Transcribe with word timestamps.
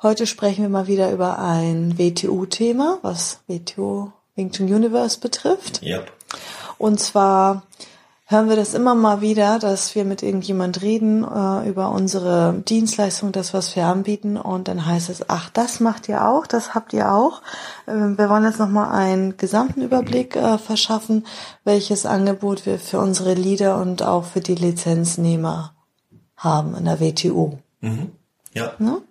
Heute 0.00 0.28
sprechen 0.28 0.62
wir 0.62 0.68
mal 0.68 0.86
wieder 0.86 1.10
über 1.10 1.40
ein 1.40 1.98
WTU-Thema, 1.98 3.00
was 3.02 3.40
WTU 3.48 4.12
Wing 4.36 4.52
Chun 4.52 4.72
Universe 4.72 5.18
betrifft. 5.18 5.82
Yep. 5.82 6.12
Und 6.78 7.00
zwar 7.00 7.64
hören 8.26 8.48
wir 8.48 8.54
das 8.54 8.74
immer 8.74 8.94
mal 8.94 9.22
wieder, 9.22 9.58
dass 9.58 9.96
wir 9.96 10.04
mit 10.04 10.22
irgendjemand 10.22 10.82
reden 10.82 11.24
äh, 11.24 11.68
über 11.68 11.90
unsere 11.90 12.62
Dienstleistung, 12.68 13.32
das, 13.32 13.52
was 13.54 13.74
wir 13.74 13.86
anbieten. 13.86 14.36
Und 14.36 14.68
dann 14.68 14.86
heißt 14.86 15.10
es, 15.10 15.28
ach, 15.28 15.50
das 15.50 15.80
macht 15.80 16.08
ihr 16.08 16.28
auch, 16.28 16.46
das 16.46 16.76
habt 16.76 16.92
ihr 16.92 17.12
auch. 17.12 17.42
Äh, 17.86 17.94
wir 17.94 18.30
wollen 18.30 18.44
jetzt 18.44 18.60
nochmal 18.60 18.92
einen 18.92 19.36
gesamten 19.36 19.82
Überblick 19.82 20.36
äh, 20.36 20.58
verschaffen, 20.58 21.26
welches 21.64 22.06
Angebot 22.06 22.66
wir 22.66 22.78
für 22.78 23.00
unsere 23.00 23.34
Leader 23.34 23.80
und 23.80 24.04
auch 24.04 24.26
für 24.26 24.40
die 24.40 24.54
Lizenznehmer 24.54 25.74
haben 26.36 26.76
in 26.76 26.84
der 26.84 27.00
WTU. 27.00 27.58
Mhm. 27.80 28.12
Ja. 28.54 28.74
Ne? 28.78 29.02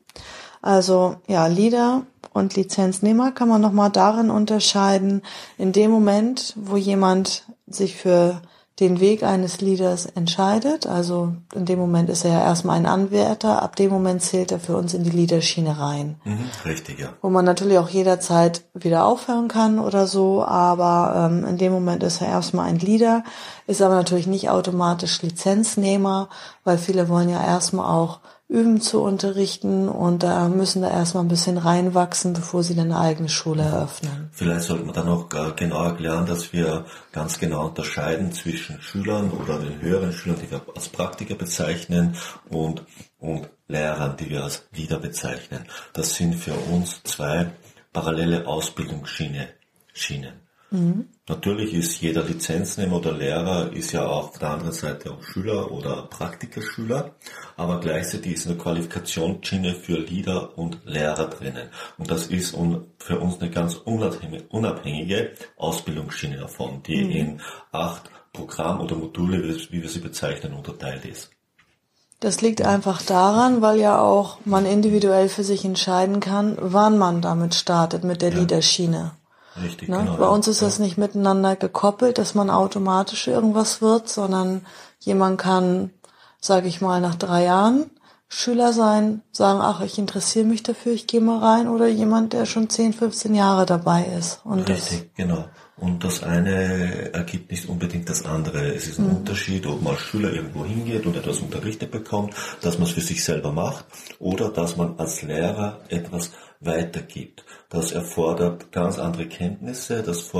Also 0.61 1.17
ja, 1.27 1.47
Leader 1.47 2.03
und 2.33 2.55
Lizenznehmer 2.55 3.31
kann 3.31 3.49
man 3.49 3.61
nochmal 3.61 3.89
darin 3.89 4.29
unterscheiden, 4.29 5.21
in 5.57 5.71
dem 5.71 5.91
Moment, 5.91 6.53
wo 6.55 6.77
jemand 6.77 7.45
sich 7.67 7.95
für 7.95 8.41
den 8.79 8.99
Weg 8.99 9.23
eines 9.23 9.59
Leaders 9.59 10.05
entscheidet, 10.05 10.85
also 10.85 11.33
in 11.55 11.65
dem 11.65 11.79
Moment 11.79 12.11
ist 12.11 12.25
er 12.25 12.33
ja 12.33 12.41
erstmal 12.43 12.77
ein 12.77 12.85
Anwärter, 12.85 13.63
ab 13.63 13.75
dem 13.75 13.89
Moment 13.89 14.21
zählt 14.21 14.51
er 14.51 14.59
für 14.59 14.77
uns 14.77 14.93
in 14.93 15.03
die 15.03 15.09
Leaderschiene 15.09 15.79
rein. 15.79 16.17
Mhm, 16.23 16.45
richtig, 16.63 16.99
ja. 16.99 17.09
Wo 17.23 17.29
man 17.29 17.43
natürlich 17.43 17.79
auch 17.79 17.89
jederzeit 17.89 18.61
wieder 18.75 19.05
aufhören 19.05 19.47
kann 19.47 19.79
oder 19.79 20.05
so, 20.05 20.43
aber 20.43 21.31
ähm, 21.31 21.43
in 21.45 21.57
dem 21.57 21.71
Moment 21.71 22.03
ist 22.03 22.21
er 22.21 22.27
erstmal 22.27 22.67
ein 22.67 22.77
Leader, 22.77 23.23
ist 23.65 23.81
aber 23.81 23.95
natürlich 23.95 24.27
nicht 24.27 24.51
automatisch 24.51 25.23
Lizenznehmer, 25.23 26.29
weil 26.63 26.77
viele 26.77 27.09
wollen 27.09 27.29
ja 27.29 27.43
erstmal 27.43 27.91
auch 27.91 28.19
üben 28.49 28.79
zu 28.79 29.01
unterrichten 29.01 29.89
und 29.89 30.23
da 30.23 30.47
müssen 30.47 30.81
da 30.81 30.89
erstmal 30.89 31.25
ein 31.25 31.27
bisschen 31.27 31.57
reinwachsen, 31.57 32.31
bevor 32.31 32.63
sie 32.63 32.75
dann 32.75 32.91
eine 32.91 32.99
eigene 32.99 33.27
Schule 33.27 33.63
eröffnen. 33.63 34.29
Vielleicht 34.31 34.61
sollte 34.61 34.85
man 34.85 34.95
dann 34.95 35.09
auch 35.09 35.27
genau 35.27 35.83
erklären, 35.83 36.25
dass 36.25 36.53
wir 36.53 36.85
ganz 37.11 37.39
genau 37.39 37.67
unterscheiden 37.67 38.31
zwischen 38.31 38.81
Schülern 38.81 39.31
oder 39.31 39.59
den 39.59 39.81
höheren 39.81 40.13
Schülern, 40.13 40.39
die 40.41 40.49
wir 40.49 40.61
als 40.73 40.87
Praktiker 40.87 41.35
bezeichnen, 41.35 42.15
und, 42.49 42.85
und 43.19 43.49
Lehrern, 43.67 44.15
die 44.15 44.29
wir 44.29 44.43
als 44.45 44.65
Leader 44.73 44.99
bezeichnen. 44.99 45.65
Das 45.91 46.15
sind 46.15 46.35
für 46.35 46.53
uns 46.53 47.01
zwei 47.03 47.51
parallele 47.91 48.47
Ausbildungsschienen. 48.47 49.47
Mhm. 50.69 51.07
Natürlich 51.29 51.73
ist 51.73 52.01
jeder 52.01 52.23
Lizenznehmer 52.23 52.97
oder 52.97 53.13
Lehrer 53.13 53.71
ist 53.71 53.91
ja 53.93 54.05
auch 54.05 54.29
auf 54.29 54.39
der 54.39 54.51
anderen 54.51 54.73
Seite 54.73 55.11
auch 55.11 55.23
Schüler 55.23 55.71
oder 55.71 56.03
Praktikerschüler, 56.03 57.15
aber 57.55 57.79
gleichzeitig 57.79 58.33
ist 58.33 58.47
eine 58.47 58.57
Qualifikationsschiene 58.57 59.75
für 59.75 59.97
Leader 59.97 60.57
und 60.57 60.79
Lehrer 60.85 61.27
drinnen. 61.29 61.69
Und 61.97 62.11
das 62.11 62.27
ist 62.27 62.55
für 62.97 63.19
uns 63.19 63.41
eine 63.41 63.49
ganz 63.49 63.75
unabhängige 63.75 65.31
Ausbildungsschiene 65.57 66.37
davon, 66.37 66.83
die 66.83 67.03
mhm. 67.03 67.11
in 67.11 67.41
acht 67.71 68.09
Programm 68.33 68.81
oder 68.81 68.95
Module, 68.95 69.41
wie 69.71 69.81
wir 69.81 69.89
sie 69.89 69.99
bezeichnen, 69.99 70.53
unterteilt 70.53 71.05
ist. 71.05 71.31
Das 72.19 72.41
liegt 72.41 72.63
einfach 72.63 73.01
daran, 73.03 73.61
weil 73.61 73.79
ja 73.79 74.01
auch 74.01 74.39
man 74.43 74.65
individuell 74.65 75.29
für 75.29 75.43
sich 75.43 75.63
entscheiden 75.65 76.19
kann, 76.19 76.57
wann 76.59 76.97
man 76.97 77.21
damit 77.21 77.53
startet 77.53 78.03
mit 78.03 78.21
der 78.21 78.31
ja. 78.31 78.39
Leaderschiene. 78.39 79.11
Richtig, 79.61 79.89
ne? 79.89 79.97
genau. 79.97 80.17
Bei 80.17 80.27
uns 80.27 80.47
ist 80.47 80.61
das 80.61 80.79
nicht 80.79 80.97
miteinander 80.97 81.55
gekoppelt, 81.55 82.17
dass 82.17 82.35
man 82.35 82.49
automatisch 82.49 83.27
irgendwas 83.27 83.81
wird, 83.81 84.09
sondern 84.09 84.65
jemand 84.99 85.39
kann, 85.39 85.91
sage 86.39 86.67
ich 86.67 86.81
mal, 86.81 87.01
nach 87.01 87.15
drei 87.15 87.43
Jahren 87.43 87.89
Schüler 88.29 88.73
sein, 88.73 89.21
sagen, 89.31 89.59
ach, 89.61 89.81
ich 89.81 89.97
interessiere 89.97 90.45
mich 90.45 90.61
dafür, 90.61 90.91
ich 90.91 91.07
gehe 91.07 91.21
mal 91.21 91.39
rein, 91.39 91.69
oder 91.69 91.87
jemand, 91.87 92.33
der 92.33 92.45
schon 92.45 92.69
10, 92.69 92.93
15 92.93 93.33
Jahre 93.33 93.65
dabei 93.65 94.03
ist. 94.17 94.41
Und 94.43 94.67
Richtig, 94.67 95.13
genau. 95.15 95.45
Und 95.77 96.03
das 96.03 96.23
eine 96.23 97.13
ergibt 97.13 97.51
nicht 97.51 97.69
unbedingt 97.69 98.09
das 98.09 98.25
andere. 98.25 98.73
Es 98.73 98.87
ist 98.87 98.97
ein 98.97 99.05
mhm. 99.05 99.17
Unterschied, 99.17 99.65
ob 99.67 99.81
man 99.81 99.93
als 99.93 100.01
Schüler 100.01 100.33
irgendwo 100.33 100.65
hingeht 100.65 101.05
und 101.05 101.15
etwas 101.15 101.39
unterrichtet 101.39 101.91
bekommt, 101.91 102.33
dass 102.61 102.79
man 102.79 102.87
es 102.87 102.93
für 102.93 103.01
sich 103.01 103.23
selber 103.23 103.51
macht, 103.51 103.85
oder 104.19 104.49
dass 104.49 104.75
man 104.75 104.97
als 104.97 105.21
Lehrer 105.21 105.81
etwas 105.89 106.31
weitergibt. 106.59 107.45
Das 107.69 107.91
erfordert 107.91 108.71
ganz 108.71 108.97
andere 108.97 109.27
Kenntnisse, 109.27 110.01
das 110.01 110.31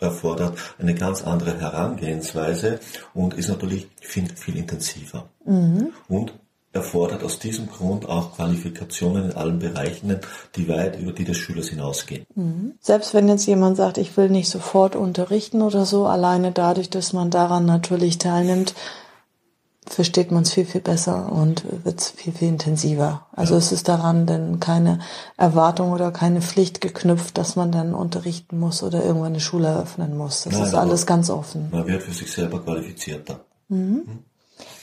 erfordert 0.00 0.58
eine 0.78 0.94
ganz 0.94 1.22
andere 1.22 1.60
Herangehensweise 1.60 2.80
und 3.14 3.34
ist 3.34 3.48
natürlich 3.48 3.88
viel, 4.00 4.28
viel 4.34 4.56
intensiver. 4.56 5.30
Mhm. 5.44 5.92
Und 6.08 6.34
erfordert 6.72 7.22
aus 7.22 7.38
diesem 7.38 7.68
Grund 7.68 8.08
auch 8.08 8.36
Qualifikationen 8.36 9.30
in 9.30 9.36
allen 9.36 9.58
Bereichen, 9.58 10.18
die 10.56 10.68
weit 10.68 10.98
über 10.98 11.12
die 11.12 11.24
des 11.24 11.36
Schülers 11.36 11.68
hinausgehen. 11.68 12.24
Mhm. 12.34 12.74
Selbst 12.80 13.12
wenn 13.12 13.28
jetzt 13.28 13.46
jemand 13.46 13.76
sagt, 13.76 13.98
ich 13.98 14.16
will 14.16 14.30
nicht 14.30 14.48
sofort 14.48 14.96
unterrichten 14.96 15.60
oder 15.60 15.84
so, 15.84 16.06
alleine 16.06 16.50
dadurch, 16.52 16.88
dass 16.88 17.12
man 17.12 17.30
daran 17.30 17.66
natürlich 17.66 18.18
teilnimmt, 18.18 18.74
versteht 19.86 20.30
man 20.30 20.44
es 20.44 20.52
viel, 20.52 20.64
viel 20.64 20.80
besser 20.80 21.30
und 21.30 21.64
wird 21.84 22.00
es 22.00 22.10
viel, 22.10 22.32
viel 22.32 22.48
intensiver. 22.48 23.26
Also 23.32 23.54
ja. 23.54 23.58
es 23.58 23.72
ist 23.72 23.88
daran 23.88 24.26
denn 24.26 24.58
keine 24.60 25.00
Erwartung 25.36 25.92
oder 25.92 26.10
keine 26.12 26.40
Pflicht 26.40 26.80
geknüpft, 26.80 27.36
dass 27.36 27.56
man 27.56 27.72
dann 27.72 27.94
unterrichten 27.94 28.58
muss 28.58 28.82
oder 28.82 29.04
irgendwann 29.04 29.32
eine 29.32 29.40
Schule 29.40 29.68
eröffnen 29.68 30.16
muss. 30.16 30.44
Das 30.44 30.54
Nein, 30.54 30.62
ist 30.62 30.74
alles 30.74 31.04
ganz 31.04 31.28
offen. 31.28 31.68
Man 31.70 31.86
wird 31.86 32.02
für 32.02 32.12
sich 32.12 32.32
selber 32.32 32.62
qualifizierter. 32.62 33.40
Mhm. 33.68 34.24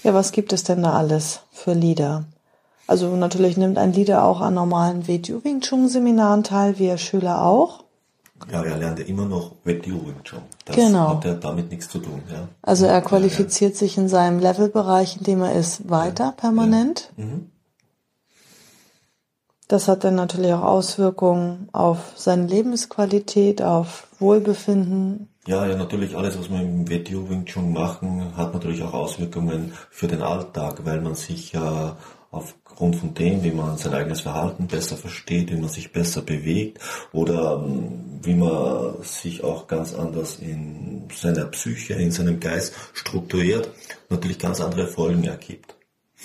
Ja, 0.03 0.13
was 0.13 0.31
gibt 0.31 0.53
es 0.53 0.63
denn 0.63 0.83
da 0.83 0.93
alles 0.93 1.41
für 1.51 1.73
Lieder? 1.73 2.25
Also 2.87 3.15
natürlich 3.15 3.57
nimmt 3.57 3.77
ein 3.77 3.93
Lieder 3.93 4.23
auch 4.23 4.41
an 4.41 4.55
normalen 4.55 5.07
WTU 5.07 5.43
Wing 5.43 5.61
Chun 5.61 5.89
Seminaren 5.89 6.43
teil, 6.43 6.79
wir 6.79 6.97
Schüler 6.97 7.43
auch. 7.43 7.83
Ja, 8.51 8.63
er 8.63 8.77
lernt 8.77 8.99
ja 8.99 9.05
immer 9.05 9.25
noch 9.25 9.51
WTU 9.63 10.07
Wing 10.07 10.23
Chun. 10.23 10.41
Das 10.65 10.75
genau. 10.75 11.09
hat 11.09 11.25
ja 11.25 11.33
damit 11.33 11.69
nichts 11.69 11.89
zu 11.89 11.99
tun. 11.99 12.21
Ja. 12.31 12.47
Also 12.61 12.85
er 12.85 13.01
qualifiziert 13.01 13.73
ja, 13.73 13.75
ja. 13.75 13.79
sich 13.79 13.97
in 13.97 14.07
seinem 14.07 14.39
Levelbereich, 14.39 15.17
in 15.17 15.23
dem 15.23 15.41
er 15.41 15.53
ist, 15.53 15.89
weiter 15.89 16.33
permanent. 16.35 17.11
Mhm. 17.17 17.51
Das 19.69 19.87
hat 19.87 20.03
dann 20.03 20.15
natürlich 20.15 20.51
auch 20.51 20.63
Auswirkungen 20.63 21.69
auf 21.73 22.13
seine 22.15 22.47
Lebensqualität, 22.47 23.61
auf 23.61 24.07
Wohlbefinden. 24.17 25.29
Ja, 25.45 25.67
ja, 25.67 25.77
natürlich 25.77 26.17
alles, 26.17 26.39
was 26.39 26.49
wir 26.49 26.59
im 26.59 26.89
WTO 26.89 27.29
Wing 27.29 27.45
Chun 27.45 27.71
machen, 27.71 28.35
hat 28.35 28.51
natürlich 28.51 28.81
auch 28.81 28.93
Auswirkungen 28.93 29.73
für 29.91 30.07
den 30.07 30.23
Alltag, 30.23 30.85
weil 30.85 31.01
man 31.01 31.13
sich 31.13 31.53
ja 31.53 31.97
aufgrund 32.31 32.95
von 32.95 33.13
dem, 33.13 33.43
wie 33.43 33.51
man 33.51 33.77
sein 33.77 33.93
eigenes 33.93 34.21
Verhalten 34.21 34.65
besser 34.65 34.97
versteht, 34.97 35.51
wie 35.51 35.57
man 35.57 35.69
sich 35.69 35.91
besser 35.91 36.23
bewegt 36.23 36.79
oder 37.13 37.63
ähm, 37.63 38.19
wie 38.23 38.33
man 38.33 39.03
sich 39.03 39.43
auch 39.43 39.67
ganz 39.67 39.93
anders 39.93 40.39
in 40.39 41.07
seiner 41.13 41.45
Psyche, 41.45 41.93
in 41.93 42.09
seinem 42.09 42.39
Geist 42.39 42.73
strukturiert, 42.93 43.69
natürlich 44.09 44.39
ganz 44.39 44.61
andere 44.61 44.87
Folgen 44.87 45.25
ergibt. 45.25 45.75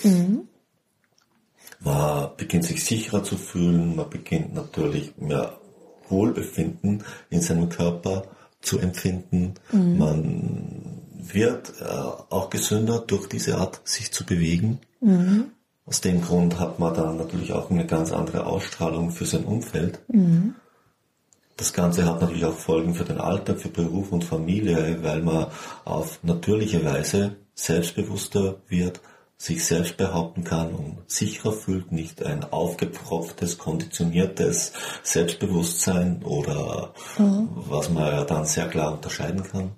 Mhm. 0.02 0.48
Man 1.84 2.30
beginnt 2.36 2.64
sich 2.64 2.84
sicherer 2.84 3.22
zu 3.22 3.36
fühlen, 3.36 3.94
man 3.94 4.08
beginnt 4.08 4.54
natürlich 4.54 5.12
mehr 5.18 5.58
Wohlbefinden 6.08 7.04
in 7.30 7.40
seinem 7.40 7.68
Körper 7.68 8.24
zu 8.60 8.78
empfinden. 8.78 9.54
Mhm. 9.70 9.98
Man 9.98 11.02
wird 11.18 11.74
äh, 11.80 11.84
auch 11.84 12.50
gesünder 12.50 13.00
durch 13.06 13.28
diese 13.28 13.58
Art, 13.58 13.80
sich 13.84 14.12
zu 14.12 14.24
bewegen. 14.24 14.80
Mhm. 15.00 15.50
Aus 15.86 16.00
dem 16.00 16.22
Grund 16.22 16.58
hat 16.58 16.78
man 16.78 16.94
dann 16.94 17.18
natürlich 17.18 17.52
auch 17.52 17.70
eine 17.70 17.86
ganz 17.86 18.12
andere 18.12 18.46
Ausstrahlung 18.46 19.10
für 19.10 19.26
sein 19.26 19.44
Umfeld. 19.44 20.00
Mhm. 20.08 20.54
Das 21.56 21.72
Ganze 21.72 22.06
hat 22.06 22.20
natürlich 22.20 22.44
auch 22.44 22.56
Folgen 22.56 22.94
für 22.94 23.04
den 23.04 23.18
Alltag, 23.18 23.60
für 23.60 23.68
Beruf 23.68 24.10
und 24.10 24.24
Familie, 24.24 24.98
weil 25.02 25.22
man 25.22 25.46
auf 25.84 26.18
natürliche 26.22 26.84
Weise 26.84 27.36
selbstbewusster 27.54 28.56
wird, 28.68 29.00
sich 29.36 29.66
selbst 29.66 29.96
behaupten 29.96 30.44
kann 30.44 30.74
und 30.74 30.98
sicherer 31.06 31.52
fühlt, 31.52 31.92
nicht 31.92 32.24
ein 32.24 32.44
aufgepfropftes, 32.44 33.58
konditioniertes 33.58 34.72
Selbstbewusstsein 35.02 36.22
oder 36.24 36.94
mhm. 37.18 37.48
was 37.54 37.90
man 37.90 38.06
ja 38.06 38.24
dann 38.24 38.46
sehr 38.46 38.68
klar 38.68 38.92
unterscheiden 38.92 39.42
kann. 39.42 39.72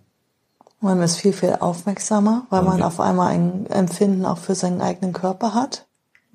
Man 0.80 1.00
ist 1.02 1.16
viel, 1.16 1.32
viel 1.32 1.56
aufmerksamer, 1.58 2.46
weil 2.50 2.62
man, 2.62 2.78
man 2.78 2.82
auf 2.82 3.00
einmal 3.00 3.32
ein 3.32 3.66
Empfinden 3.66 4.26
auch 4.26 4.38
für 4.38 4.54
seinen 4.54 4.80
eigenen 4.80 5.12
Körper 5.12 5.54
hat. 5.54 5.86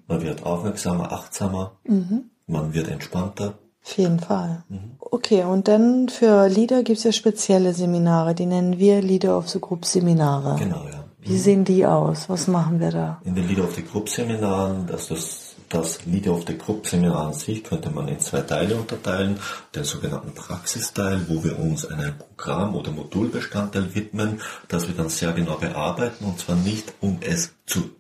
Man 0.08 0.22
wird 0.24 0.44
aufmerksamer, 0.44 1.12
achtsamer. 1.12 1.74
Mhm. 1.84 2.32
man 2.48 2.74
wird 2.74 2.90
entspannter. 2.90 3.60
Auf 3.84 3.98
jeden 3.98 4.20
Fall. 4.20 4.64
Mhm. 4.70 4.98
Okay, 5.00 5.44
und 5.44 5.68
dann 5.68 6.10
für 6.10 6.48
Leader 6.48 6.84
gibt 6.84 7.00
es 7.00 7.04
ja 7.04 7.12
spezielle 7.12 7.74
Seminare, 7.74 8.36
die 8.36 8.46
nennen 8.46 8.78
wir 8.78 9.02
Leader 9.02 9.38
of 9.38 9.50
the 9.50 9.60
Group 9.60 9.86
Seminare. 9.86 10.56
Genau, 10.60 10.86
ja. 10.92 11.04
Wie 11.24 11.38
sehen 11.38 11.64
die 11.64 11.86
aus? 11.86 12.30
Was 12.30 12.48
machen 12.48 12.80
wir 12.80 12.92
da? 12.92 13.22
In 13.24 13.36
den 13.36 13.48
Leader 13.48 13.66
of 13.66 13.76
the 13.76 13.84
Group 13.84 14.10
Seminaren, 14.10 14.88
das, 14.88 15.08
das, 15.08 15.56
das 15.70 16.04
Leader 16.06 16.34
of 16.34 16.46
the 16.48 16.58
Group 16.58 16.88
Seminar 16.88 17.28
an 17.28 17.34
sich 17.34 17.64
könnte 17.64 17.92
man 17.92 18.08
in 18.08 18.20
zwei 18.20 18.42
Teile 18.42 18.76
unterteilen. 18.76 19.38
Den 19.76 19.84
sogenannten 19.84 20.34
Praxisteil, 20.34 21.26
wo 21.28 21.44
wir 21.44 21.60
uns 21.60 21.86
einem 21.86 22.16
Programm 22.18 22.76
oder 22.76 22.92
Modulbestandteil 22.92 23.94
widmen, 23.94 24.42
das 24.68 24.88
wir 24.88 24.96
dann 24.96 25.10
sehr 25.10 25.32
genau 25.34 25.58
bearbeiten 25.58 26.26
und 26.26 26.40
zwar 26.40 26.56
nicht 26.56 26.94
um 27.02 27.20
es 27.22 27.54
zu 27.68 27.92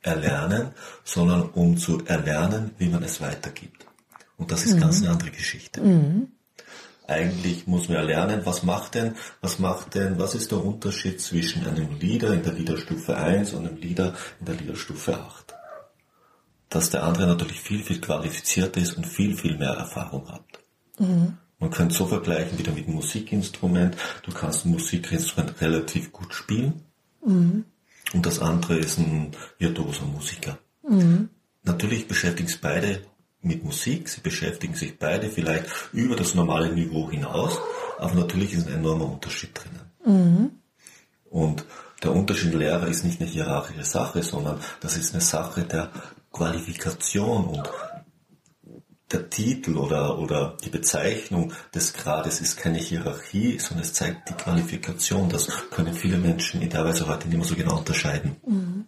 erlernen, 0.00 0.68
sondern 1.04 1.42
um 1.42 1.76
zu 1.76 2.04
erlernen, 2.04 2.70
wie 2.78 2.88
man 2.88 3.02
es 3.02 3.20
weitergibt. 3.20 3.86
Und 4.36 4.52
das 4.52 4.64
ist 4.64 4.76
mhm. 4.76 4.80
ganz 4.80 5.02
eine 5.02 5.10
andere 5.10 5.30
Geschichte. 5.30 5.80
Mhm. 5.80 6.28
Eigentlich 7.08 7.66
muss 7.66 7.88
man 7.88 7.96
ja 7.96 8.02
lernen, 8.02 8.42
was 8.44 8.62
macht 8.62 8.94
denn, 8.94 9.16
was 9.40 9.58
macht 9.58 9.94
denn, 9.94 10.18
was 10.18 10.34
ist 10.34 10.52
der 10.52 10.62
Unterschied 10.62 11.20
zwischen 11.22 11.66
einem 11.66 11.98
Leader 11.98 12.34
in 12.34 12.42
der 12.42 12.52
Leaderstufe 12.52 13.16
1 13.16 13.54
und 13.54 13.66
einem 13.66 13.78
Leader 13.78 14.14
in 14.40 14.46
der 14.46 14.56
Leaderstufe 14.56 15.18
8? 15.18 15.54
Dass 16.68 16.90
der 16.90 17.04
andere 17.04 17.26
natürlich 17.26 17.60
viel, 17.60 17.82
viel 17.82 18.02
qualifizierter 18.02 18.78
ist 18.78 18.98
und 18.98 19.06
viel, 19.06 19.34
viel 19.34 19.56
mehr 19.56 19.70
Erfahrung 19.70 20.30
hat. 20.30 20.44
Mhm. 20.98 21.38
Man 21.58 21.70
könnte 21.70 21.94
so 21.94 22.06
vergleichen 22.06 22.58
wieder 22.58 22.72
mit 22.72 22.86
einem 22.86 22.96
Musikinstrument. 22.96 23.96
Du 24.22 24.30
kannst 24.30 24.66
ein 24.66 24.72
Musikinstrument 24.72 25.58
relativ 25.62 26.12
gut 26.12 26.34
spielen. 26.34 26.84
Mhm. 27.24 27.64
Und 28.12 28.26
das 28.26 28.38
andere 28.38 28.76
ist 28.76 28.98
ein 28.98 29.32
virtuoser 29.58 30.04
Musiker. 30.04 30.58
Mhm. 30.86 31.30
Natürlich 31.62 32.06
beschäftigen 32.06 32.48
sich 32.48 32.60
beide 32.60 33.00
mit 33.42 33.64
Musik. 33.64 34.08
Sie 34.08 34.20
beschäftigen 34.20 34.74
sich 34.74 34.98
beide 34.98 35.28
vielleicht 35.28 35.66
über 35.92 36.16
das 36.16 36.34
normale 36.34 36.72
Niveau 36.72 37.10
hinaus, 37.10 37.58
aber 37.98 38.14
natürlich 38.14 38.54
ist 38.54 38.66
ein 38.66 38.74
enormer 38.74 39.10
Unterschied 39.12 39.50
drinnen. 39.54 39.92
Mhm. 40.04 40.50
Und 41.30 41.64
der 42.02 42.12
Unterschied 42.12 42.54
Lehrer 42.54 42.86
ist 42.86 43.04
nicht 43.04 43.20
eine 43.20 43.28
hierarchische 43.28 43.84
Sache, 43.84 44.22
sondern 44.22 44.60
das 44.80 44.96
ist 44.96 45.12
eine 45.12 45.22
Sache 45.22 45.62
der 45.62 45.90
Qualifikation 46.32 47.44
und 47.46 47.68
der 49.10 49.30
Titel 49.30 49.78
oder, 49.78 50.18
oder 50.18 50.56
die 50.62 50.68
Bezeichnung 50.68 51.52
des 51.74 51.94
Grades 51.94 52.40
ist 52.40 52.58
keine 52.58 52.78
Hierarchie, 52.78 53.58
sondern 53.58 53.84
es 53.84 53.94
zeigt 53.94 54.28
die 54.28 54.34
Qualifikation. 54.34 55.30
Das 55.30 55.48
können 55.70 55.94
viele 55.94 56.18
Menschen 56.18 56.60
in 56.60 56.68
der 56.68 56.84
Weise 56.84 57.08
heute 57.08 57.26
nicht 57.26 57.38
mehr 57.38 57.46
so 57.46 57.54
genau 57.54 57.78
unterscheiden. 57.78 58.36
Mhm. 58.46 58.84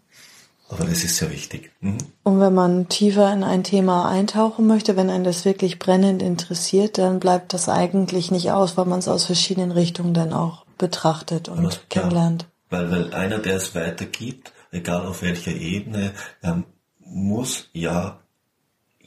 Aber 0.71 0.85
das 0.85 1.03
ist 1.03 1.17
sehr 1.17 1.31
wichtig. 1.33 1.73
Mhm. 1.81 1.99
Und 2.23 2.39
wenn 2.41 2.55
man 2.55 2.89
tiefer 2.89 3.33
in 3.33 3.43
ein 3.43 3.65
Thema 3.65 4.09
eintauchen 4.09 4.69
möchte, 4.69 4.97
wenn 4.97 5.11
einen 5.11 5.25
das 5.25 5.45
wirklich 5.45 5.81
brennend 5.81 6.23
interessiert, 6.23 6.97
dann 6.97 7.19
bleibt 7.19 7.53
das 7.53 7.69
eigentlich 7.69 8.31
nicht 8.31 8.53
aus, 8.53 8.77
weil 8.77 8.85
man 8.85 9.01
es 9.01 9.09
aus 9.09 9.25
verschiedenen 9.25 9.73
Richtungen 9.73 10.15
dann 10.15 10.33
auch 10.33 10.65
betrachtet 10.79 11.49
und 11.49 11.59
Aber, 11.59 11.71
kennenlernt. 11.89 12.47
Ja, 12.71 12.79
weil, 12.79 12.91
weil 12.91 13.15
einer, 13.15 13.39
der 13.39 13.57
es 13.57 13.75
weitergibt, 13.75 14.53
egal 14.71 15.07
auf 15.07 15.23
welcher 15.23 15.53
Ebene, 15.53 16.13
ähm, 16.43 16.65
muss 17.01 17.69
ja 17.73 18.20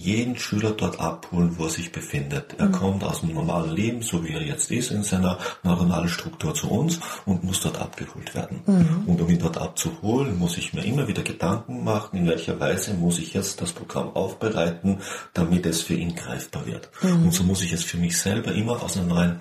jeden 0.04 0.38
Schüler 0.38 0.72
dort 0.72 1.00
abholen, 1.00 1.58
wo 1.58 1.64
er 1.64 1.70
sich 1.70 1.92
befindet. 1.92 2.56
Er 2.58 2.68
mhm. 2.68 2.72
kommt 2.74 3.04
aus 3.04 3.22
dem 3.22 3.34
normalen 3.34 3.72
Leben, 3.72 4.02
so 4.02 4.24
wie 4.24 4.34
er 4.34 4.42
jetzt 4.42 4.70
ist, 4.72 4.92
in 4.92 5.04
seiner 5.04 5.38
neuronalen 5.64 6.10
Struktur 6.10 6.54
zu 6.54 6.70
uns 6.70 7.00
und 7.26 7.44
muss 7.44 7.62
dort 7.62 7.80
abgeholt 7.80 8.36
werden. 8.36 8.62
Mhm. 8.66 9.04
Und 9.08 9.22
um 9.22 9.30
ihn 9.30 9.40
dort 9.40 9.58
abzuholen, 9.58 10.38
muss 10.38 10.58
ich 10.58 10.74
mir 10.74 10.84
immer 10.84 11.08
wieder 11.08 11.24
Gedanken 11.24 11.84
machen, 11.84 12.18
in 12.18 12.28
welcher 12.28 12.60
Weise 12.60 12.94
muss 12.94 13.20
ich 13.20 13.34
jetzt 13.34 13.62
das 13.62 13.72
Programm 13.72 14.16
aufbereiten, 14.16 15.00
damit 15.34 15.66
es 15.66 15.82
für 15.82 15.96
ihn 15.96 16.16
greifbar 16.16 16.66
wird. 16.66 16.90
Mhm. 17.02 17.24
Und 17.24 17.34
so 17.34 17.44
muss 17.44 17.62
ich 17.62 17.72
es 17.74 17.84
für 17.84 17.98
mich 17.98 18.18
selber 18.18 18.52
immer 18.54 18.84
aus 18.84 18.98
einer 18.98 19.08
neuen 19.08 19.40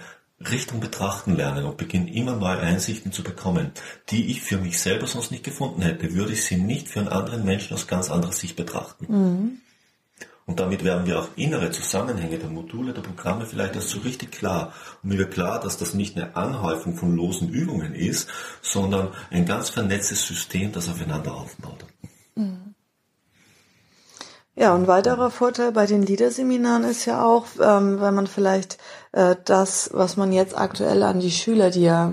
Richtung 0.51 0.81
betrachten 0.81 1.37
lernen 1.37 1.65
und 1.65 1.77
beginne 1.77 2.13
immer 2.13 2.35
neue 2.35 2.59
Einsichten 2.59 3.13
zu 3.13 3.23
bekommen, 3.23 3.73
die 4.11 4.31
ich 4.31 4.43
für 4.43 4.59
mich 4.59 4.81
selber 4.81 5.07
sonst 5.07 5.31
nicht 5.31 5.45
gefunden 5.45 5.83
hätte, 5.83 6.15
würde 6.15 6.33
ich 6.33 6.45
sie 6.45 6.57
nicht 6.57 6.89
für 6.89 7.01
einen 7.01 7.09
anderen 7.09 7.45
Menschen 7.45 7.75
aus 7.75 7.87
ganz 7.87 8.11
anderer 8.11 8.33
Sicht 8.33 8.57
betrachten. 8.57 9.07
Mhm. 9.09 9.59
Und 10.47 10.59
damit 10.59 10.85
werden 10.85 11.07
wir 11.07 11.21
auch 11.21 11.29
innere 11.37 11.71
Zusammenhänge 11.71 12.39
der 12.39 12.51
Module, 12.51 12.93
der 12.93 13.03
Programme 13.03 13.47
vielleicht 13.47 13.77
erst 13.77 13.91
so 13.91 14.01
richtig 14.01 14.33
klar. 14.33 14.73
Und 15.03 15.11
mir 15.11 15.19
wird 15.19 15.33
klar, 15.33 15.61
dass 15.61 15.77
das 15.77 15.95
nicht 15.95 16.17
eine 16.17 16.35
Anhäufung 16.37 16.97
von 16.97 17.15
losen 17.15 17.49
Übungen 17.49 17.95
ist, 17.95 18.29
sondern 18.61 19.09
ein 19.31 19.47
ganz 19.47 19.71
vernetztes 19.71 20.27
System, 20.27 20.73
das 20.73 20.89
aufeinander 20.89 21.35
aufbaut. 21.35 21.85
Mhm. 22.35 22.75
Ja, 24.55 24.75
und 24.75 24.87
weiterer 24.87 25.31
Vorteil 25.31 25.73
bei 25.73 25.87
den 25.87 26.03
Liederseminaren 26.03 26.85
ist 26.85 27.07
ja 27.07 27.25
auch, 27.25 27.47
ähm, 27.59 28.01
wenn 28.03 28.15
man 28.15 28.27
vielleicht 28.27 28.77
äh, 29.13 29.35
das, 29.45 29.91
was 29.95 30.19
man 30.19 30.31
jetzt 30.31 30.57
aktuell 30.59 31.03
an 31.05 31.21
die 31.21 31.31
Schüler, 31.31 31.71
die 31.71 31.83
ja 31.83 32.13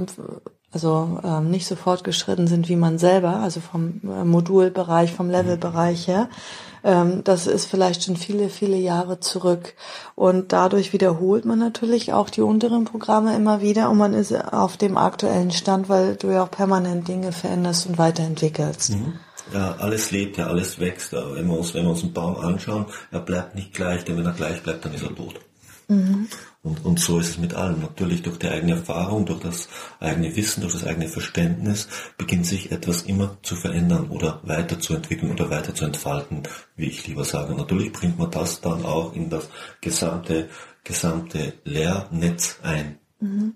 also 0.71 1.19
ähm, 1.23 1.49
nicht 1.49 1.67
so 1.67 1.75
fortgeschritten 1.75 2.47
sind 2.47 2.69
wie 2.69 2.75
man 2.75 2.97
selber, 2.97 3.37
also 3.37 3.59
vom 3.59 4.01
äh, 4.03 4.23
Modulbereich, 4.23 5.13
vom 5.13 5.29
Levelbereich 5.29 6.07
her, 6.07 6.29
ähm, 6.29 6.37
das 6.81 7.47
ist 7.47 7.65
vielleicht 7.65 8.03
schon 8.03 8.15
viele, 8.15 8.49
viele 8.49 8.77
Jahre 8.77 9.19
zurück. 9.19 9.73
Und 10.15 10.53
dadurch 10.53 10.93
wiederholt 10.93 11.45
man 11.45 11.59
natürlich 11.59 12.13
auch 12.13 12.29
die 12.29 12.41
unteren 12.41 12.85
Programme 12.85 13.35
immer 13.35 13.61
wieder 13.61 13.89
und 13.89 13.97
man 13.97 14.13
ist 14.13 14.33
auf 14.33 14.77
dem 14.77 14.97
aktuellen 14.97 15.51
Stand, 15.51 15.89
weil 15.89 16.15
du 16.15 16.27
ja 16.27 16.43
auch 16.43 16.51
permanent 16.51 17.07
Dinge 17.07 17.31
veränderst 17.31 17.87
und 17.87 17.97
weiterentwickelst. 17.97 18.91
Mhm. 18.91 19.13
Ja, 19.53 19.75
alles 19.79 20.11
lebt 20.11 20.37
ja, 20.37 20.47
alles 20.47 20.79
wächst. 20.79 21.13
Wenn 21.13 21.47
wir 21.47 21.57
uns, 21.57 21.73
wenn 21.73 21.83
wir 21.83 21.91
uns 21.91 22.03
einen 22.03 22.13
Baum 22.13 22.37
anschauen, 22.37 22.85
er 23.11 23.19
bleibt 23.19 23.55
nicht 23.55 23.73
gleich, 23.73 24.05
denn 24.05 24.17
wenn 24.17 24.25
er 24.25 24.33
gleich 24.33 24.61
bleibt, 24.61 24.85
dann 24.85 24.93
ist 24.93 25.03
er 25.03 25.15
tot. 25.15 25.39
Mhm. 25.87 26.27
Und, 26.61 26.83
und 26.83 26.99
so 26.99 27.19
ist 27.19 27.29
es 27.29 27.37
mit 27.37 27.53
allem. 27.53 27.81
Natürlich 27.81 28.21
durch 28.21 28.37
die 28.37 28.49
eigene 28.49 28.73
Erfahrung, 28.73 29.25
durch 29.25 29.39
das 29.39 29.69
eigene 29.99 30.35
Wissen, 30.35 30.61
durch 30.61 30.73
das 30.73 30.85
eigene 30.85 31.07
Verständnis 31.07 31.87
beginnt 32.17 32.45
sich 32.45 32.71
etwas 32.71 33.03
immer 33.03 33.37
zu 33.43 33.55
verändern 33.55 34.09
oder 34.09 34.41
weiterzuentwickeln 34.43 35.31
oder 35.31 35.49
weiter 35.49 35.73
zu 35.73 35.85
entfalten, 35.85 36.43
wie 36.75 36.87
ich 36.87 37.07
lieber 37.07 37.23
sage. 37.23 37.55
Natürlich 37.55 37.93
bringt 37.93 38.19
man 38.19 38.31
das 38.31 38.59
dann 38.59 38.83
auch 38.83 39.13
in 39.13 39.29
das 39.29 39.49
gesamte, 39.79 40.49
gesamte 40.83 41.53
Lehrnetz 41.63 42.59
ein. 42.61 42.99
Mhm. 43.21 43.55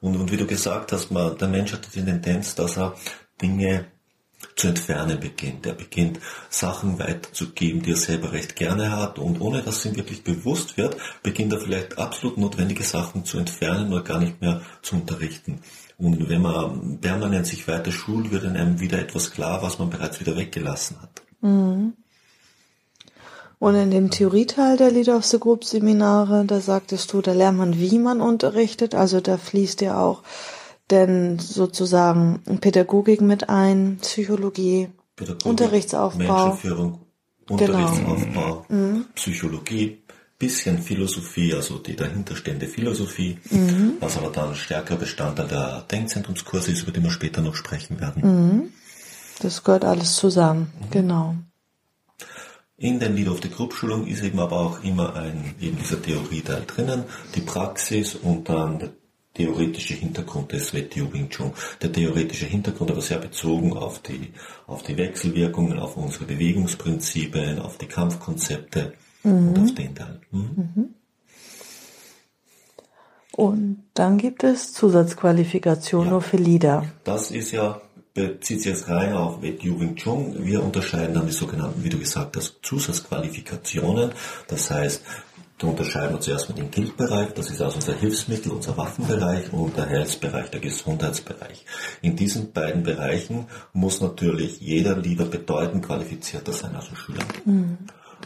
Und, 0.00 0.16
und 0.16 0.30
wie 0.30 0.36
du 0.36 0.46
gesagt 0.46 0.92
hast, 0.92 1.10
man, 1.10 1.36
der 1.38 1.48
Mensch 1.48 1.72
hat 1.72 1.86
die 1.86 2.00
Tendenz, 2.00 2.54
dass 2.54 2.76
er 2.76 2.94
Dinge 3.42 3.86
zu 4.56 4.68
entfernen 4.68 5.20
beginnt. 5.20 5.66
Er 5.66 5.74
beginnt 5.74 6.20
Sachen 6.50 6.98
weiterzugeben, 6.98 7.82
die 7.82 7.92
er 7.92 7.96
selber 7.96 8.32
recht 8.32 8.56
gerne 8.56 8.96
hat 8.96 9.18
und 9.18 9.40
ohne 9.40 9.62
dass 9.62 9.84
ihm 9.84 9.96
wirklich 9.96 10.24
bewusst 10.24 10.76
wird, 10.76 10.96
beginnt 11.22 11.52
er 11.52 11.60
vielleicht 11.60 11.98
absolut 11.98 12.38
notwendige 12.38 12.84
Sachen 12.84 13.24
zu 13.24 13.38
entfernen 13.38 13.92
oder 13.92 14.02
gar 14.02 14.18
nicht 14.18 14.40
mehr 14.40 14.62
zu 14.82 14.96
unterrichten. 14.96 15.60
Und 15.98 16.28
wenn 16.28 16.42
man 16.42 16.98
permanent 17.00 17.46
sich 17.46 17.68
weiter 17.68 17.92
schult, 17.92 18.30
wird 18.30 18.44
einem 18.44 18.80
wieder 18.80 18.98
etwas 18.98 19.30
klar, 19.30 19.62
was 19.62 19.78
man 19.78 19.90
bereits 19.90 20.20
wieder 20.20 20.36
weggelassen 20.36 21.00
hat. 21.00 21.22
Mhm. 21.40 21.94
Und 23.60 23.76
in 23.76 23.90
dem 23.90 24.10
Theorieteil 24.10 24.76
der 24.76 24.90
Leader 24.90 25.16
of 25.16 25.24
the 25.24 25.38
Group 25.38 25.64
Seminare, 25.64 26.44
da 26.44 26.60
sagtest 26.60 27.12
du, 27.12 27.22
da 27.22 27.32
lernt 27.32 27.56
man, 27.56 27.78
wie 27.78 27.98
man 27.98 28.20
unterrichtet. 28.20 28.94
Also 28.94 29.20
da 29.20 29.38
fließt 29.38 29.80
ja 29.80 29.98
auch 29.98 30.22
denn 30.90 31.38
sozusagen 31.38 32.40
Pädagogik 32.60 33.20
mit 33.20 33.48
ein, 33.48 33.98
Psychologie, 34.00 34.88
Pädagogik, 35.16 35.46
Unterrichtsaufbau. 35.46 36.46
Menschenführung, 36.46 37.00
Unterrichtsaufbau, 37.48 38.66
genau. 38.66 38.66
Mhm. 38.68 39.06
Psychologie, 39.14 40.02
bisschen 40.38 40.82
Philosophie, 40.82 41.54
also 41.54 41.78
die 41.78 41.96
dahinterstehende 41.96 42.66
Philosophie, 42.66 43.38
mhm. 43.50 43.94
was 44.00 44.16
aber 44.18 44.30
dann 44.30 44.54
stärker 44.54 44.96
Bestandteil 44.96 45.48
der 45.48 45.84
Denkzentrumskurse 45.90 46.72
ist, 46.72 46.82
über 46.82 46.92
die 46.92 47.02
wir 47.02 47.10
später 47.10 47.40
noch 47.40 47.54
sprechen 47.54 48.00
werden. 48.00 48.22
Mhm. 48.22 48.72
Das 49.40 49.64
gehört 49.64 49.84
alles 49.84 50.16
zusammen, 50.16 50.72
mhm. 50.80 50.90
genau. 50.90 51.34
In 52.76 52.98
den 52.98 53.14
Leader 53.14 53.32
of 53.32 53.40
the 53.42 53.48
Group 53.48 53.72
Schulung 53.72 54.06
ist 54.06 54.22
eben 54.22 54.40
aber 54.40 54.58
auch 54.58 54.82
immer 54.82 55.14
ein, 55.14 55.54
eben 55.60 55.78
dieser 55.78 56.02
Theorieteil 56.02 56.64
drinnen, 56.66 57.04
die 57.34 57.40
Praxis 57.40 58.16
und 58.16 58.48
dann 58.48 58.90
theoretische 59.34 59.94
Hintergrund 59.94 60.52
des 60.52 60.72
WTO 60.72 61.12
Wing 61.12 61.28
Chun. 61.28 61.52
Der 61.82 61.92
theoretische 61.92 62.46
Hintergrund 62.46 62.90
aber 62.90 63.00
sehr 63.00 63.18
bezogen 63.18 63.72
auf 63.76 64.00
die, 64.00 64.32
auf 64.66 64.82
die 64.82 64.96
Wechselwirkungen, 64.96 65.78
auf 65.78 65.96
unsere 65.96 66.24
Bewegungsprinzipien, 66.24 67.58
auf 67.58 67.76
die 67.78 67.86
Kampfkonzepte 67.86 68.94
mhm. 69.22 69.48
und 69.48 69.58
auf 69.58 69.74
den 69.74 69.94
Teil. 69.94 70.20
Mhm. 70.30 70.70
Mhm. 70.74 70.94
Und 73.36 73.84
dann 73.94 74.16
gibt 74.18 74.44
es 74.44 74.72
Zusatzqualifikation 74.72 76.06
ja. 76.06 76.20
für 76.20 76.36
Leader. 76.36 76.84
Das 77.02 77.32
ist 77.32 77.50
ja, 77.50 77.80
bezieht 78.14 78.62
sich 78.62 78.70
jetzt 78.70 78.88
rein 78.88 79.12
auf 79.12 79.42
WTO 79.42 79.80
Wing 79.80 79.96
Chun. 79.96 80.36
Wir 80.44 80.62
unterscheiden 80.62 81.14
dann 81.14 81.26
die 81.26 81.32
sogenannten, 81.32 81.82
wie 81.82 81.88
du 81.88 81.98
gesagt 81.98 82.36
hast, 82.36 82.60
Zusatzqualifikationen. 82.62 84.12
Das 84.46 84.70
heißt, 84.70 85.02
da 85.64 85.70
unterscheiden 85.70 86.12
wir 86.12 86.20
zuerst 86.20 86.48
mit 86.48 86.58
dem 86.58 86.70
Guild-Bereich, 86.70 87.32
das 87.34 87.50
ist 87.50 87.62
also 87.62 87.76
unser 87.76 87.94
Hilfsmittel, 87.94 88.52
unser 88.52 88.76
Waffenbereich 88.76 89.52
und 89.52 89.76
der 89.76 89.86
Health-Bereich, 89.86 90.50
der 90.50 90.60
Gesundheitsbereich. 90.60 91.64
In 92.02 92.16
diesen 92.16 92.52
beiden 92.52 92.82
Bereichen 92.82 93.46
muss 93.72 94.00
natürlich 94.00 94.60
jeder 94.60 94.96
Leader 94.96 95.24
bedeutend 95.24 95.86
qualifizierter 95.86 96.52
sein 96.52 96.74
als 96.76 96.90
ein 96.90 96.96
Schüler. 96.96 97.24
Mhm. 97.44 97.78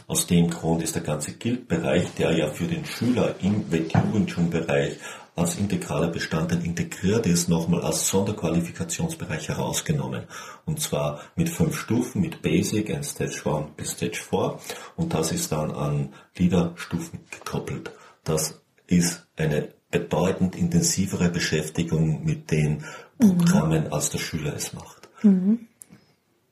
Aus 0.07 0.27
dem 0.27 0.49
Grund 0.49 0.81
ist 0.81 0.95
der 0.95 1.03
ganze 1.03 1.33
Guild-Bereich, 1.33 2.13
der 2.17 2.31
ja 2.31 2.47
für 2.47 2.65
den 2.65 2.85
Schüler 2.85 3.35
im 3.41 3.71
Wet-Jugendschulbereich 3.71 4.97
als 5.39 5.57
integraler 5.57 6.09
Bestandteil 6.09 6.63
integriert 6.63 7.25
ist, 7.25 7.49
nochmal 7.49 7.81
als 7.81 8.07
Sonderqualifikationsbereich 8.09 9.47
herausgenommen. 9.47 10.23
Und 10.65 10.81
zwar 10.81 11.21
mit 11.35 11.49
fünf 11.49 11.77
Stufen, 11.79 12.21
mit 12.21 12.41
Basic 12.41 12.93
and 12.93 13.05
Stage 13.05 13.41
1 13.45 13.71
bis 13.75 13.91
Stage 13.91 14.19
4. 14.29 14.59
Und 14.97 15.13
das 15.13 15.31
ist 15.31 15.51
dann 15.51 15.71
an 15.71 16.13
Liederstufen 16.37 17.19
gekoppelt. 17.31 17.91
Das 18.23 18.61
ist 18.87 19.25
eine 19.37 19.69
bedeutend 19.91 20.55
intensivere 20.55 21.29
Beschäftigung 21.29 22.23
mit 22.23 22.51
den 22.51 22.83
Programmen, 23.17 23.85
mhm. 23.85 23.93
als 23.93 24.11
der 24.11 24.19
Schüler 24.19 24.55
es 24.55 24.73
macht. 24.73 25.09
Mhm. 25.23 25.67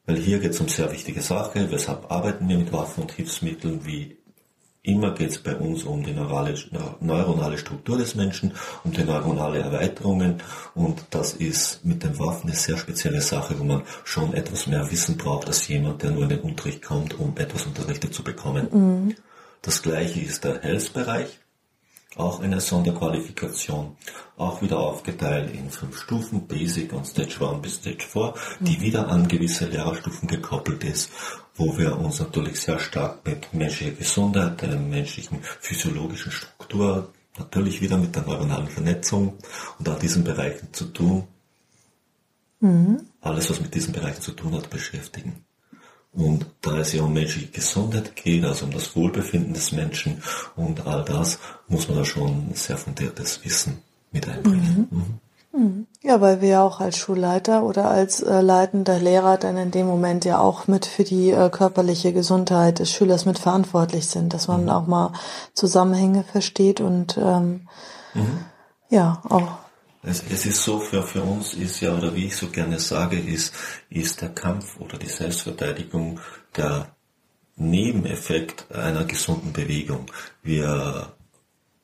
Weil 0.06 0.18
hier 0.18 0.40
geht 0.40 0.52
es 0.52 0.60
um 0.62 0.70
sehr 0.70 0.92
wichtige 0.92 1.22
Sache. 1.22 1.70
Weshalb 1.70 2.10
arbeiten 2.10 2.48
wir 2.48 2.58
mit 2.58 2.72
Waffen 2.72 3.04
und 3.04 3.12
Hilfsmitteln? 3.12 3.86
Wie 3.86 4.17
immer 4.88 5.12
geht 5.12 5.32
es 5.32 5.38
bei 5.38 5.56
uns 5.56 5.84
um 5.84 6.04
die 6.04 6.14
neurale, 6.14 6.56
neuronale 7.02 7.58
Struktur 7.58 7.98
des 7.98 8.16
Menschen, 8.16 8.54
um 8.84 8.92
die 8.92 9.04
neuronale 9.04 9.60
Erweiterungen. 9.60 10.42
Und 10.74 11.04
das 11.10 11.34
ist 11.34 11.84
mit 11.86 12.04
den 12.04 12.18
Waffen 12.18 12.50
eine 12.50 12.58
sehr 12.58 12.78
spezielle 12.78 13.22
Sache, 13.22 13.60
wo 13.60 13.64
man 13.64 13.84
schon 14.04 14.34
etwas 14.34 14.68
mehr 14.68 14.90
Wissen 14.90 15.18
braucht 15.18 15.48
als 15.48 15.68
jemand, 15.68 16.04
der 16.04 16.12
nur 16.12 16.24
in 16.24 16.30
den 16.30 16.40
Unterricht 16.40 16.82
kommt, 16.82 17.20
um 17.20 17.36
etwas 17.38 17.66
unterrichtet 17.66 18.14
zu 18.14 18.24
bekommen. 18.24 18.68
Mhm. 18.72 19.16
Das 19.62 19.82
gleiche 19.82 20.22
ist 20.22 20.44
der 20.44 20.62
Health-Bereich 20.62 21.40
auch 22.18 22.42
eine 22.42 22.60
Sonderqualifikation, 22.60 23.96
auch 24.38 24.62
wieder 24.62 24.80
aufgeteilt 24.80 25.54
in 25.54 25.70
fünf 25.70 25.98
Stufen, 25.98 26.48
Basic 26.48 26.94
und 26.94 27.06
Stage 27.06 27.48
1 27.48 27.62
bis 27.62 27.76
Stage 27.76 28.06
4, 28.12 28.34
die 28.60 28.78
mhm. 28.78 28.82
wieder 28.82 29.08
an 29.08 29.28
gewisse 29.28 29.68
Lehrerstufen 29.68 30.28
gekoppelt 30.28 30.84
ist, 30.84 31.12
wo 31.56 31.78
wir 31.78 31.98
uns 31.98 32.20
natürlich 32.20 32.60
sehr 32.60 32.80
stark 32.80 33.26
mit 33.26 33.54
menschlicher 33.54 33.96
Gesundheit, 33.96 34.62
der 34.62 34.78
menschlichen 34.78 35.40
physiologischen 35.60 36.32
Struktur, 36.32 37.14
natürlich 37.38 37.82
wieder 37.82 37.98
mit 37.98 38.16
der 38.16 38.24
neuronalen 38.24 38.68
Vernetzung 38.68 39.38
und 39.80 39.90
auch 39.90 40.00
diesen 40.00 40.24
Bereichen 40.24 40.74
zu 40.74 40.86
tun, 40.86 41.28
mhm. 42.60 43.02
alles 43.22 43.50
was 43.50 43.62
mit 43.62 43.74
diesen 43.74 43.94
Bereichen 43.94 44.22
zu 44.22 44.32
tun 44.32 44.54
hat, 44.56 44.70
beschäftigen. 44.70 45.47
Und 46.18 46.48
da 46.62 46.80
es 46.80 46.94
ja 46.94 47.04
um 47.04 47.14
menschliche 47.14 47.48
Gesundheit 47.48 48.16
geht, 48.16 48.44
also 48.44 48.66
um 48.66 48.72
das 48.72 48.96
Wohlbefinden 48.96 49.54
des 49.54 49.72
Menschen 49.72 50.24
und 50.56 50.88
all 50.88 51.06
das, 51.06 51.38
muss 51.68 51.88
man 51.88 52.00
da 52.00 52.06
schon 52.06 52.50
sehr 52.56 52.78
fundiertes 52.78 53.46
Wissen 53.46 53.84
mit 54.12 54.28
einbringen. 54.28 54.88
Mhm. 54.90 54.98
Mhm. 54.98 55.64
mhm. 55.64 55.88
Ja, 56.02 56.20
weil 56.20 56.42
wir 56.42 56.50
ja 56.50 56.64
auch 56.64 56.80
als 56.80 56.98
Schulleiter 56.98 57.64
oder 57.64 57.92
als 57.92 58.22
äh, 58.22 58.42
leitender 58.42 58.98
Lehrer 58.98 59.38
dann 59.38 59.58
in 59.58 59.70
dem 59.70 59.86
Moment 59.86 60.26
ja 60.26 60.40
auch 60.40 60.68
mit 60.68 60.88
für 60.88 61.04
die 61.04 61.30
äh, 61.30 61.50
körperliche 61.52 62.14
Gesundheit 62.14 62.80
des 62.80 62.92
Schülers 62.92 63.26
mit 63.26 63.38
verantwortlich 63.38 64.08
sind, 64.08 64.34
dass 64.34 64.48
man 64.48 64.64
mhm. 64.64 64.70
auch 64.70 64.88
mal 64.88 65.14
Zusammenhänge 65.54 66.24
versteht 66.24 66.82
und 66.82 67.18
ähm, 67.18 67.68
mhm. 68.16 68.40
ja 68.90 69.22
auch 69.30 69.67
es, 70.08 70.24
es 70.30 70.46
ist 70.46 70.64
so, 70.64 70.80
für, 70.80 71.04
für 71.04 71.22
uns 71.22 71.54
ist 71.54 71.82
ja, 71.82 71.96
oder 71.96 72.16
wie 72.16 72.26
ich 72.26 72.36
so 72.36 72.48
gerne 72.48 72.80
sage, 72.80 73.20
ist, 73.20 73.54
ist 73.90 74.22
der 74.22 74.30
Kampf 74.30 74.78
oder 74.80 74.98
die 74.98 75.08
Selbstverteidigung 75.10 76.20
der 76.56 76.96
Nebeneffekt 77.56 78.72
einer 78.72 79.04
gesunden 79.04 79.52
Bewegung. 79.52 80.12
Wir 80.44 81.14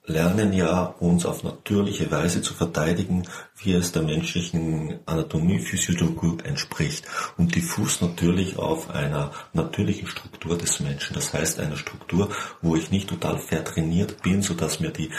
lernen 0.06 0.54
ja, 0.54 0.84
uns 1.00 1.26
auf 1.26 1.44
natürliche 1.44 2.12
Weise 2.12 2.42
zu 2.42 2.54
verteidigen, 2.54 3.24
wie 3.58 3.74
es 3.74 3.92
der 3.92 4.04
menschlichen 4.04 5.00
Anatomie, 5.06 5.60
Physiologie 5.60 6.44
entspricht. 6.44 7.06
Und 7.38 7.56
die 7.56 7.62
fußt 7.62 8.02
natürlich 8.02 8.58
auf 8.58 8.90
einer 8.90 9.32
natürlichen 9.54 10.08
Struktur 10.08 10.58
des 10.58 10.80
Menschen. 10.82 11.14
Das 11.14 11.34
heißt, 11.34 11.60
einer 11.60 11.78
Struktur, 11.78 12.30
wo 12.62 12.76
ich 12.76 12.92
nicht 12.92 13.10
total 13.10 13.40
vertrainiert 13.40 14.22
bin, 14.22 14.42
sodass 14.42 14.80
mir 14.80 14.92
die 14.92 15.10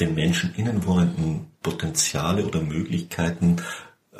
den 0.00 0.14
Menschen 0.14 0.54
innenwohnenden 0.54 1.46
Potenziale 1.62 2.46
oder 2.46 2.60
Möglichkeiten 2.60 3.56
äh, 4.12 4.18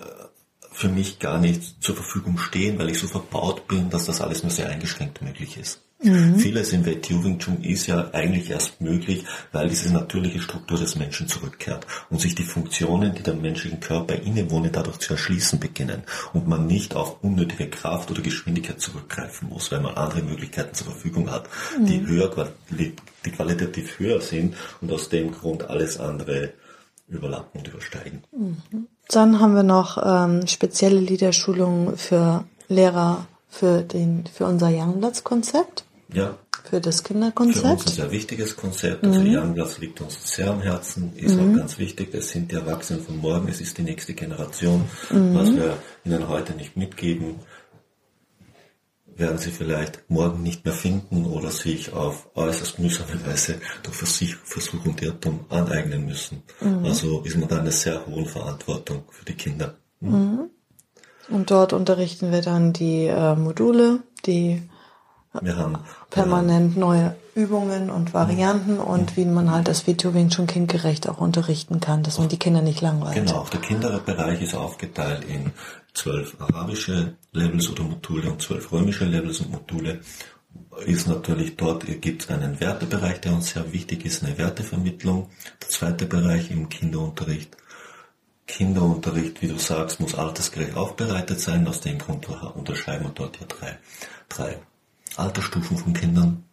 für 0.72 0.88
mich 0.88 1.18
gar 1.18 1.38
nicht 1.38 1.82
zur 1.82 1.94
Verfügung 1.94 2.38
stehen, 2.38 2.78
weil 2.78 2.90
ich 2.90 2.98
so 2.98 3.06
verbaut 3.06 3.68
bin, 3.68 3.90
dass 3.90 4.06
das 4.06 4.20
alles 4.20 4.42
nur 4.42 4.52
sehr 4.52 4.68
eingeschränkt 4.68 5.22
möglich 5.22 5.56
ist. 5.56 5.85
Mhm. 6.06 6.38
Vieles 6.38 6.72
im 6.72 6.84
Chun 7.38 7.62
ist 7.62 7.86
ja 7.86 8.10
eigentlich 8.12 8.50
erst 8.50 8.80
möglich, 8.80 9.24
weil 9.52 9.68
diese 9.68 9.92
natürliche 9.92 10.40
Struktur 10.40 10.78
des 10.78 10.96
Menschen 10.96 11.28
zurückkehrt 11.28 11.86
und 12.10 12.20
sich 12.20 12.34
die 12.34 12.44
Funktionen, 12.44 13.14
die 13.14 13.22
dem 13.22 13.40
menschlichen 13.40 13.80
Körper 13.80 14.14
innewohnen, 14.14 14.70
dadurch 14.72 14.98
zu 14.98 15.14
erschließen 15.14 15.58
beginnen 15.58 16.02
und 16.32 16.46
man 16.46 16.66
nicht 16.66 16.94
auf 16.94 17.22
unnötige 17.22 17.68
Kraft 17.68 18.10
oder 18.10 18.22
Geschwindigkeit 18.22 18.80
zurückgreifen 18.80 19.48
muss, 19.48 19.72
weil 19.72 19.80
man 19.80 19.94
andere 19.94 20.22
Möglichkeiten 20.22 20.74
zur 20.74 20.88
Verfügung 20.88 21.30
hat, 21.30 21.48
mhm. 21.78 21.86
die 21.86 22.06
höher, 22.06 22.48
die 22.70 23.30
qualitativ 23.30 23.98
höher 23.98 24.20
sind 24.20 24.54
und 24.80 24.92
aus 24.92 25.08
dem 25.08 25.32
Grund 25.32 25.68
alles 25.68 25.98
andere 25.98 26.52
überlappen 27.08 27.60
und 27.60 27.68
übersteigen. 27.68 28.22
Mhm. 28.32 28.86
Dann 29.08 29.40
haben 29.40 29.54
wir 29.54 29.62
noch 29.62 29.98
ähm, 30.04 30.46
spezielle 30.46 31.00
Liederschulungen 31.00 31.96
für 31.96 32.44
Lehrer 32.68 33.26
für 33.48 33.82
den 33.82 34.24
für 34.26 34.44
unser 34.44 34.68
Youngblatts-Konzept. 34.68 35.85
Ja. 36.12 36.38
Für 36.64 36.80
das 36.80 37.04
Kinderkonzept. 37.04 37.64
Für 37.64 37.72
uns 37.72 37.86
ein 37.86 37.92
sehr 37.92 38.10
wichtiges 38.10 38.56
Konzept. 38.56 39.04
Also 39.04 39.20
mhm. 39.20 39.36
Youngblatts 39.36 39.78
liegt 39.78 40.00
uns 40.00 40.18
sehr 40.24 40.50
am 40.50 40.62
Herzen, 40.62 41.14
ist 41.16 41.36
mhm. 41.36 41.52
auch 41.54 41.58
ganz 41.58 41.78
wichtig. 41.78 42.12
Es 42.12 42.30
sind 42.30 42.50
die 42.50 42.56
Erwachsenen 42.56 43.02
von 43.02 43.18
morgen, 43.18 43.48
es 43.48 43.60
ist 43.60 43.78
die 43.78 43.82
nächste 43.82 44.14
Generation. 44.14 44.84
Mhm. 45.10 45.34
Was 45.34 45.54
wir 45.54 45.76
ihnen 46.04 46.28
heute 46.28 46.54
nicht 46.54 46.76
mitgeben, 46.76 47.36
werden 49.16 49.38
sie 49.38 49.50
vielleicht 49.50 50.02
morgen 50.08 50.42
nicht 50.42 50.64
mehr 50.64 50.74
finden 50.74 51.24
oder 51.24 51.50
sich 51.50 51.92
auf 51.92 52.28
äußerst 52.34 52.78
mühsame 52.78 53.24
Weise 53.26 53.60
durch 53.82 53.96
Versuch 53.96 54.84
und 54.84 55.02
Irrtum 55.02 55.46
aneignen 55.48 56.04
müssen. 56.04 56.42
Mhm. 56.60 56.84
Also 56.84 57.22
ist 57.22 57.36
man 57.36 57.48
da 57.48 57.60
eine 57.60 57.72
sehr 57.72 58.06
hohe 58.06 58.26
Verantwortung 58.26 59.04
für 59.10 59.24
die 59.24 59.34
Kinder. 59.34 59.76
Mhm. 60.00 60.10
mhm. 60.10 60.50
Und 61.28 61.50
dort 61.50 61.72
unterrichten 61.72 62.30
wir 62.30 62.40
dann 62.40 62.72
die 62.72 63.06
äh, 63.06 63.34
Module, 63.34 64.00
die 64.26 64.62
wir 65.42 65.56
haben 65.56 65.78
permanent 66.10 66.76
neue 66.76 67.16
Übungen 67.34 67.90
und 67.90 68.14
Varianten 68.14 68.78
und 68.78 69.16
wie 69.16 69.24
man 69.24 69.50
halt 69.50 69.68
das 69.68 69.86
Video 69.86 70.14
Wing 70.14 70.30
schon 70.30 70.46
kindgerecht 70.46 71.08
auch 71.08 71.18
unterrichten 71.18 71.80
kann, 71.80 72.02
dass 72.02 72.18
man 72.18 72.28
die 72.28 72.38
Kinder 72.38 72.62
nicht 72.62 72.80
langweilt. 72.80 73.14
Genau, 73.14 73.46
der 73.52 73.60
Kinderbereich 73.60 74.40
ist 74.42 74.54
aufgeteilt 74.54 75.24
in 75.24 75.52
zwölf 75.92 76.36
arabische 76.40 77.14
Levels 77.32 77.70
oder 77.70 77.82
Module 77.82 78.30
und 78.30 78.40
zwölf 78.40 78.72
römische 78.72 79.04
Levels 79.04 79.40
und 79.40 79.52
Module. 79.52 80.00
Ist 80.86 81.08
natürlich 81.08 81.56
dort 81.56 81.84
gibt 82.00 82.22
es 82.22 82.30
einen 82.30 82.60
Wertebereich, 82.60 83.20
der 83.20 83.34
uns 83.34 83.50
sehr 83.50 83.72
wichtig 83.72 84.04
ist, 84.06 84.24
eine 84.24 84.38
Wertevermittlung. 84.38 85.28
Der 85.60 85.68
zweite 85.68 86.06
Bereich 86.06 86.50
im 86.50 86.68
Kinderunterricht 86.68 87.56
Kinderunterricht, 88.46 89.42
wie 89.42 89.48
du 89.48 89.58
sagst, 89.58 90.00
muss 90.00 90.14
altersgerecht 90.14 90.76
aufbereitet 90.76 91.40
sein. 91.40 91.66
Aus 91.66 91.80
dem 91.80 91.98
Grund 91.98 92.28
unterscheiden 92.54 93.06
wir 93.06 93.12
dort 93.12 93.40
ja 93.40 93.46
drei, 93.46 93.78
drei 94.28 94.58
Altersstufen 95.18 95.76
von 95.76 95.92
Kindern, 95.92 96.44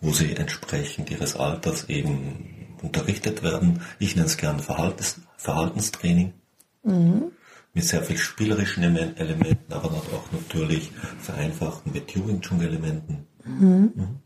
wo 0.00 0.12
sie 0.12 0.34
entsprechend 0.36 1.10
ihres 1.10 1.36
Alters 1.36 1.88
eben 1.88 2.76
unterrichtet 2.82 3.42
werden. 3.42 3.82
Ich 3.98 4.16
nenne 4.16 4.26
es 4.26 4.36
gerne 4.36 4.62
Verhaltens, 4.62 5.20
Verhaltenstraining. 5.36 6.32
Mhm. 6.82 7.32
Mit 7.72 7.84
sehr 7.84 8.02
viel 8.02 8.16
spielerischen 8.16 8.82
Elementen, 8.82 9.72
aber 9.72 9.90
auch 9.90 10.32
natürlich 10.32 10.90
vereinfachten 11.20 11.94
Wing-Chun-Elementen. 11.94 13.26
Mhm. 13.44 13.92
Mhm. 13.94 14.18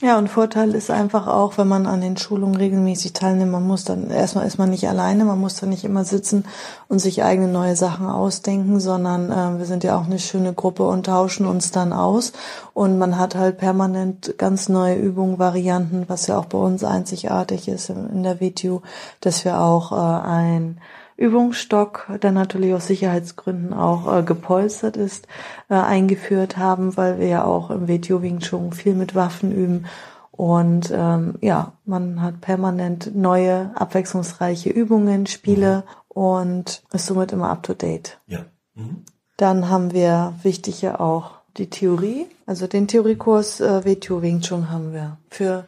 Ja, 0.00 0.16
und 0.16 0.28
Vorteil 0.28 0.76
ist 0.76 0.92
einfach 0.92 1.26
auch, 1.26 1.58
wenn 1.58 1.66
man 1.66 1.86
an 1.88 2.00
den 2.00 2.16
Schulungen 2.16 2.54
regelmäßig 2.54 3.14
teilnimmt, 3.14 3.50
man 3.50 3.66
muss 3.66 3.82
dann, 3.82 4.10
erstmal 4.10 4.46
ist 4.46 4.56
man 4.56 4.70
nicht 4.70 4.88
alleine, 4.88 5.24
man 5.24 5.40
muss 5.40 5.56
dann 5.56 5.70
nicht 5.70 5.82
immer 5.82 6.04
sitzen 6.04 6.44
und 6.86 7.00
sich 7.00 7.24
eigene 7.24 7.48
neue 7.48 7.74
Sachen 7.74 8.06
ausdenken, 8.06 8.78
sondern 8.78 9.32
äh, 9.32 9.58
wir 9.58 9.66
sind 9.66 9.82
ja 9.82 9.98
auch 9.98 10.06
eine 10.06 10.20
schöne 10.20 10.52
Gruppe 10.52 10.86
und 10.86 11.06
tauschen 11.06 11.46
uns 11.46 11.72
dann 11.72 11.92
aus. 11.92 12.32
Und 12.74 12.98
man 12.98 13.18
hat 13.18 13.34
halt 13.34 13.58
permanent 13.58 14.34
ganz 14.38 14.68
neue 14.68 14.94
Übungen, 14.94 15.40
Varianten, 15.40 16.04
was 16.06 16.28
ja 16.28 16.38
auch 16.38 16.46
bei 16.46 16.58
uns 16.58 16.84
einzigartig 16.84 17.66
ist 17.66 17.90
in 17.90 18.22
der 18.22 18.36
VTU, 18.36 18.82
dass 19.20 19.44
wir 19.44 19.60
auch 19.60 19.90
äh, 19.90 20.28
ein 20.28 20.78
Übungsstock, 21.18 22.06
der 22.22 22.30
natürlich 22.30 22.72
aus 22.72 22.86
Sicherheitsgründen 22.86 23.74
auch 23.74 24.16
äh, 24.16 24.22
gepolstert 24.22 24.96
ist, 24.96 25.26
äh, 25.68 25.74
eingeführt 25.74 26.56
haben, 26.56 26.96
weil 26.96 27.18
wir 27.18 27.26
ja 27.26 27.44
auch 27.44 27.70
im 27.70 27.88
WTO 27.88 28.22
Wing 28.22 28.38
Chun 28.38 28.72
viel 28.72 28.94
mit 28.94 29.16
Waffen 29.16 29.50
üben. 29.52 29.86
Und 30.30 30.92
ähm, 30.94 31.34
ja, 31.40 31.72
man 31.84 32.22
hat 32.22 32.40
permanent 32.40 33.16
neue, 33.16 33.72
abwechslungsreiche 33.74 34.70
Übungen, 34.70 35.26
Spiele 35.26 35.78
mhm. 35.78 36.22
und 36.22 36.82
ist 36.92 37.06
somit 37.06 37.32
immer 37.32 37.50
up 37.50 37.64
to 37.64 37.74
date. 37.74 38.20
Ja. 38.28 38.44
Mhm. 38.76 39.02
Dann 39.36 39.68
haben 39.68 39.92
wir 39.92 40.34
wichtig 40.44 40.82
ja 40.82 41.00
auch 41.00 41.32
die 41.56 41.68
Theorie, 41.68 42.26
also 42.46 42.68
den 42.68 42.86
Theoriekurs 42.86 43.60
äh, 43.60 43.84
WTO 43.84 44.22
Wing 44.22 44.40
Chun 44.40 44.70
haben 44.70 44.92
wir 44.92 45.16
für 45.28 45.64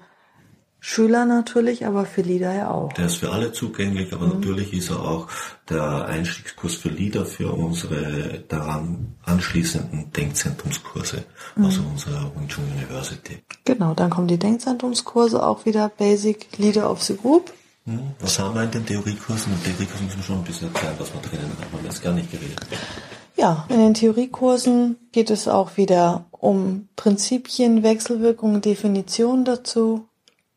Schüler 0.81 1.27
natürlich, 1.27 1.87
aber 1.87 2.07
für 2.07 2.23
Lieder 2.23 2.55
ja 2.55 2.71
auch. 2.71 2.93
Der 2.95 3.07
ist 3.07 3.17
für 3.17 3.31
alle 3.31 3.53
zugänglich, 3.53 4.13
aber 4.13 4.27
mhm. 4.27 4.35
natürlich 4.35 4.73
ist 4.73 4.91
er 4.91 5.01
auch 5.01 5.29
der 5.69 6.07
Einstiegskurs 6.07 6.75
für 6.75 6.89
Lieder 6.89 7.27
für 7.27 7.53
unsere 7.53 8.43
daran 8.49 9.15
anschließenden 9.25 10.11
Denkzentrumskurse, 10.13 11.25
mhm. 11.57 11.65
also 11.65 11.83
unserer 11.83 12.33
Wing 12.35 12.49
University. 12.77 13.43
Genau, 13.65 13.95
dann 13.95 14.11
kommen 14.11 14.29
die 14.29 14.39
Denkzentrumskurse 14.39 15.47
auch 15.47 15.67
wieder 15.67 15.91
Basic 15.91 16.59
Leader 16.59 16.91
of 16.91 17.03
the 17.03 17.17
Group. 17.17 17.53
Mhm. 17.85 18.15
Was 18.21 18.39
haben 18.39 18.55
wir 18.55 18.63
in 18.63 18.71
den 18.71 18.87
Theoriekursen? 18.87 19.53
In 19.53 19.59
den 19.59 19.65
Theoriekursen 19.65 20.07
müssen 20.07 20.19
wir 20.19 20.25
schon 20.25 20.39
ein 20.39 20.45
bisschen 20.45 20.73
erklären, 20.73 20.95
was 20.99 21.13
wir 21.13 21.21
drinnen 21.21 21.51
haben. 21.51 21.73
Haben 21.73 21.83
wir 21.83 21.91
jetzt 21.91 22.03
gar 22.03 22.13
nicht 22.13 22.31
geredet. 22.31 22.59
Ja, 23.37 23.67
in 23.69 23.79
den 23.79 23.95
Theoriekursen 23.95 24.97
geht 25.13 25.31
es 25.31 25.49
auch 25.49 25.77
wieder 25.77 26.27
um 26.31 26.89
Prinzipien, 26.97 27.83
Wechselwirkungen, 27.83 28.61
Definitionen 28.61 29.45
dazu. 29.45 30.10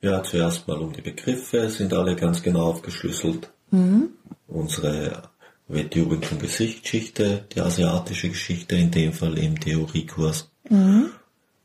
Ja, 0.03 0.21
zuerst 0.21 0.67
mal 0.67 0.79
um 0.79 0.91
die 0.91 1.01
Begriffe, 1.01 1.69
sind 1.69 1.93
alle 1.93 2.17
ganz 2.17 2.43
genau 2.43 2.63
aufgeschlüsselt. 2.63 3.49
Mhm. 3.71 4.09
Unsere 4.47 5.29
Wetjugend- 5.69 6.27
Geschichte, 6.39 7.45
die 7.55 7.61
asiatische 7.61 8.27
Geschichte, 8.27 8.75
in 8.75 8.91
dem 8.91 9.13
Fall 9.13 9.37
im 9.37 9.57
Theoriekurs. 9.57 10.51
Mhm. 10.69 11.11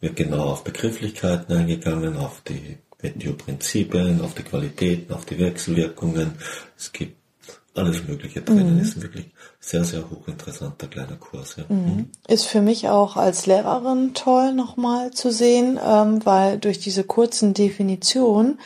Wird 0.00 0.14
genau 0.14 0.44
auf 0.44 0.62
Begrifflichkeiten 0.62 1.52
eingegangen, 1.52 2.16
auf 2.16 2.40
die 2.42 2.78
Wetju-Prinzipien, 3.00 4.20
auf 4.20 4.34
die 4.34 4.44
Qualitäten, 4.44 5.12
auf 5.12 5.24
die 5.26 5.40
Wechselwirkungen. 5.40 6.34
Es 6.76 6.92
gibt 6.92 7.17
alles 7.78 8.06
Mögliche 8.06 8.42
drin. 8.42 8.74
Mhm. 8.74 8.80
Ist 8.80 8.96
ein 8.96 9.02
wirklich 9.02 9.30
sehr, 9.60 9.84
sehr 9.84 10.10
hochinteressanter 10.10 10.86
kleiner 10.86 11.16
Kurs. 11.16 11.56
Ja. 11.56 11.64
Mhm. 11.68 11.76
mhm. 11.76 12.10
Ist 12.26 12.46
für 12.46 12.60
mich 12.60 12.88
auch 12.88 13.16
als 13.16 13.46
Lehrerin 13.46 14.14
toll 14.14 14.52
nochmal 14.52 15.12
zu 15.12 15.30
sehen, 15.30 15.78
ähm, 15.84 16.24
weil 16.24 16.58
durch 16.58 16.78
diese 16.78 17.04
kurzen 17.04 17.54
Definitionen 17.54 18.58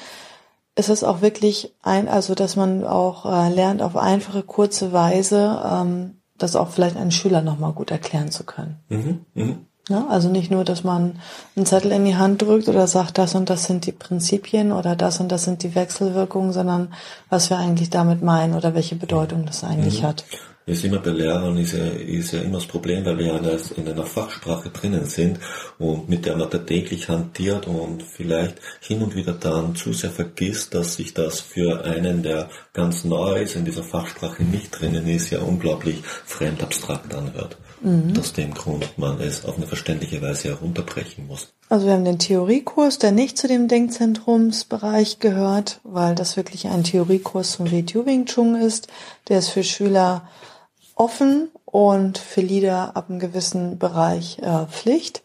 ist 0.74 0.88
es 0.88 1.04
auch 1.04 1.20
wirklich 1.20 1.74
ein, 1.82 2.08
also 2.08 2.34
dass 2.34 2.56
man 2.56 2.84
auch 2.84 3.26
äh, 3.26 3.52
lernt, 3.52 3.82
auf 3.82 3.96
einfache, 3.96 4.42
kurze 4.42 4.92
Weise 4.92 5.62
ähm, 5.64 6.22
das 6.38 6.56
auch 6.56 6.70
vielleicht 6.70 6.96
einen 6.96 7.12
Schüler 7.12 7.42
nochmal 7.42 7.72
gut 7.72 7.90
erklären 7.90 8.30
zu 8.30 8.44
können. 8.44 8.80
Mhm. 8.88 9.66
Ja, 9.88 10.06
also 10.08 10.28
nicht 10.28 10.50
nur, 10.52 10.64
dass 10.64 10.84
man 10.84 11.16
einen 11.56 11.66
Zettel 11.66 11.90
in 11.90 12.04
die 12.04 12.14
Hand 12.14 12.40
drückt 12.40 12.68
oder 12.68 12.86
sagt, 12.86 13.18
das 13.18 13.34
und 13.34 13.50
das 13.50 13.64
sind 13.64 13.84
die 13.84 13.92
Prinzipien 13.92 14.70
oder 14.70 14.94
das 14.94 15.18
und 15.18 15.32
das 15.32 15.42
sind 15.42 15.64
die 15.64 15.74
Wechselwirkungen, 15.74 16.52
sondern 16.52 16.94
was 17.30 17.50
wir 17.50 17.58
eigentlich 17.58 17.90
damit 17.90 18.22
meinen 18.22 18.54
oder 18.54 18.74
welche 18.74 18.94
Bedeutung 18.94 19.44
das 19.44 19.64
eigentlich 19.64 20.02
mhm. 20.02 20.06
hat. 20.06 20.24
ist 20.66 20.84
immer 20.84 21.00
bei 21.00 21.10
Lehrern 21.10 21.56
ist 21.56 21.72
ja, 21.72 21.84
ist 21.84 22.32
ja 22.32 22.42
immer 22.42 22.58
das 22.58 22.66
Problem, 22.66 23.04
weil 23.04 23.18
wir 23.18 23.26
ja 23.26 23.38
in 23.76 23.88
einer 23.88 24.06
Fachsprache 24.06 24.70
drinnen 24.70 25.06
sind 25.06 25.40
und 25.80 26.08
mit 26.08 26.26
der 26.26 26.36
man 26.36 26.48
da 26.48 26.58
täglich 26.58 27.08
hantiert 27.08 27.66
und 27.66 28.04
vielleicht 28.04 28.60
hin 28.80 29.02
und 29.02 29.16
wieder 29.16 29.32
dann 29.32 29.74
zu 29.74 29.92
sehr 29.92 30.10
vergisst, 30.10 30.74
dass 30.74 30.94
sich 30.94 31.12
das 31.12 31.40
für 31.40 31.84
einen, 31.84 32.22
der 32.22 32.48
ganz 32.72 33.02
neu 33.02 33.42
ist, 33.42 33.56
in 33.56 33.64
dieser 33.64 33.82
Fachsprache 33.82 34.44
nicht 34.44 34.80
drinnen 34.80 35.08
ist, 35.08 35.30
ja 35.30 35.40
unglaublich 35.40 36.04
fremd 36.24 36.62
abstrakt 36.62 37.12
anhört 37.12 37.58
mhm. 37.82 38.18
aus 38.18 38.32
dem 38.32 38.54
Grund 38.54 38.98
man 38.98 39.20
es 39.20 39.44
auf 39.44 39.56
eine 39.56 39.66
verständliche 39.66 40.22
Weise 40.22 40.48
herunterbrechen 40.48 41.26
muss. 41.26 41.52
Also 41.68 41.86
wir 41.86 41.94
haben 41.94 42.04
den 42.04 42.18
Theoriekurs, 42.18 42.98
der 42.98 43.12
nicht 43.12 43.38
zu 43.38 43.48
dem 43.48 43.68
Denkzentrumsbereich 43.68 45.18
gehört, 45.18 45.80
weil 45.84 46.14
das 46.14 46.36
wirklich 46.36 46.68
ein 46.68 46.84
Theoriekurs 46.84 47.52
zum 47.52 47.70
WTU 47.70 48.06
Wing 48.06 48.26
Chun 48.26 48.54
ist. 48.54 48.88
Der 49.28 49.38
ist 49.38 49.48
für 49.48 49.64
Schüler 49.64 50.28
offen 50.94 51.48
und 51.64 52.18
für 52.18 52.42
Lieder 52.42 52.96
ab 52.96 53.08
einem 53.08 53.18
gewissen 53.18 53.78
Bereich 53.78 54.38
äh, 54.40 54.66
Pflicht. 54.66 55.22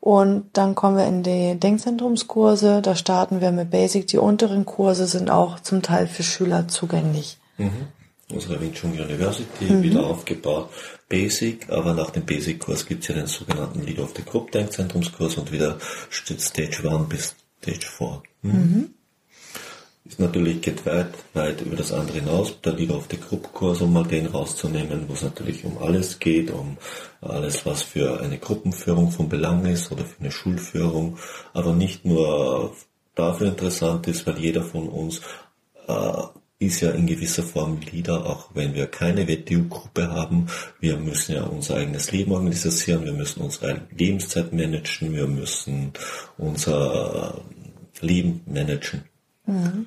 Und 0.00 0.48
dann 0.54 0.74
kommen 0.74 0.96
wir 0.96 1.06
in 1.06 1.22
die 1.22 1.60
Denkzentrumskurse. 1.60 2.80
Da 2.80 2.96
starten 2.96 3.42
wir 3.42 3.52
mit 3.52 3.70
Basic. 3.70 4.06
Die 4.06 4.16
unteren 4.16 4.64
Kurse 4.64 5.06
sind 5.06 5.30
auch 5.30 5.60
zum 5.60 5.82
Teil 5.82 6.06
für 6.06 6.22
Schüler 6.22 6.68
zugänglich. 6.68 7.38
Mhm. 7.58 7.88
Unsere 8.30 8.60
Wing 8.60 8.72
Chun 8.72 8.92
University 8.92 9.64
mhm. 9.64 9.82
wieder 9.82 10.06
aufgebaut 10.06 10.70
Basic, 11.08 11.68
aber 11.68 11.92
nach 11.92 12.10
dem 12.10 12.24
Basic-Kurs 12.24 12.86
gibt 12.86 13.02
es 13.02 13.08
ja 13.08 13.14
den 13.16 13.26
sogenannten 13.26 13.84
Lead 13.84 13.98
of 13.98 14.12
the 14.16 14.22
Group 14.22 14.52
Denkzentrumskurs 14.52 15.36
und 15.36 15.50
wieder 15.50 15.78
Stage 16.10 16.88
1 16.88 17.08
bis 17.08 17.34
Stage 17.60 17.86
4. 17.86 18.22
Mhm. 18.42 18.52
Mhm. 18.52 18.94
Ist 20.04 20.18
natürlich 20.18 20.62
geht 20.62 20.86
weit, 20.86 21.12
weit 21.34 21.60
über 21.60 21.76
das 21.76 21.92
andere 21.92 22.18
hinaus, 22.18 22.60
der 22.62 22.72
Lead 22.72 22.90
of 22.90 23.06
the 23.10 23.16
Group 23.16 23.52
Kurs, 23.52 23.80
um 23.80 23.92
mal 23.92 24.04
den 24.04 24.26
rauszunehmen, 24.26 25.04
wo 25.08 25.12
es 25.12 25.22
natürlich 25.22 25.64
um 25.64 25.78
alles 25.78 26.18
geht, 26.18 26.50
um 26.50 26.78
alles, 27.20 27.66
was 27.66 27.82
für 27.82 28.20
eine 28.20 28.38
Gruppenführung 28.38 29.10
von 29.10 29.28
Belang 29.28 29.66
ist 29.66 29.92
oder 29.92 30.04
für 30.04 30.20
eine 30.20 30.30
Schulführung, 30.30 31.18
aber 31.52 31.74
nicht 31.74 32.04
nur 32.04 32.74
dafür 33.14 33.48
interessant 33.48 34.08
ist, 34.08 34.26
weil 34.26 34.38
jeder 34.38 34.62
von 34.62 34.88
uns 34.88 35.20
äh, 35.86 36.22
ist 36.60 36.82
ja 36.82 36.90
in 36.90 37.06
gewisser 37.06 37.42
Form 37.42 37.80
Leader, 37.90 38.26
auch 38.26 38.50
wenn 38.54 38.74
wir 38.74 38.86
keine 38.86 39.26
WTU-Gruppe 39.26 40.10
haben. 40.10 40.46
Wir 40.78 40.98
müssen 40.98 41.34
ja 41.34 41.44
unser 41.44 41.76
eigenes 41.76 42.12
Leben 42.12 42.32
organisieren, 42.32 43.04
wir 43.04 43.14
müssen 43.14 43.40
unsere 43.40 43.80
Lebenszeit 43.96 44.52
managen, 44.52 45.14
wir 45.14 45.26
müssen 45.26 45.92
unser 46.36 47.40
Leben 48.02 48.42
managen. 48.46 49.04
Mhm. 49.46 49.86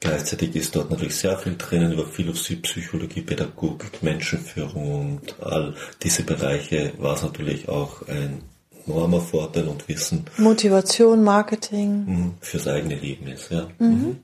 Gleichzeitig 0.00 0.56
ist 0.56 0.74
dort 0.74 0.90
natürlich 0.90 1.14
sehr 1.14 1.38
viel 1.38 1.56
drinnen 1.56 1.92
über 1.92 2.06
Philosophie, 2.06 2.56
Psychologie, 2.56 3.20
Pädagogik, 3.20 4.02
Menschenführung 4.02 5.18
und 5.18 5.40
all 5.40 5.74
diese 6.02 6.24
Bereiche 6.24 6.94
war 6.98 7.14
es 7.14 7.22
natürlich 7.22 7.68
auch 7.68 8.08
ein 8.08 8.42
enormer 8.86 9.20
Vorteil 9.20 9.68
und 9.68 9.86
Wissen. 9.88 10.24
Motivation, 10.36 11.22
Marketing. 11.22 12.06
Mhm, 12.06 12.34
fürs 12.40 12.66
eigene 12.66 12.96
Leben 12.96 13.28
ist, 13.28 13.50
ja. 13.52 13.68
Mhm. 13.78 13.86
mhm. 13.86 14.16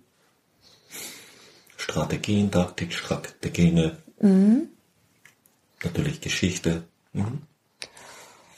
Strategien, 1.89 2.51
Taktik, 2.51 2.93
Strategien, 2.93 3.93
mhm. 4.21 4.69
natürlich 5.85 6.21
Geschichte. 6.21 6.83
Mhm. 7.13 7.43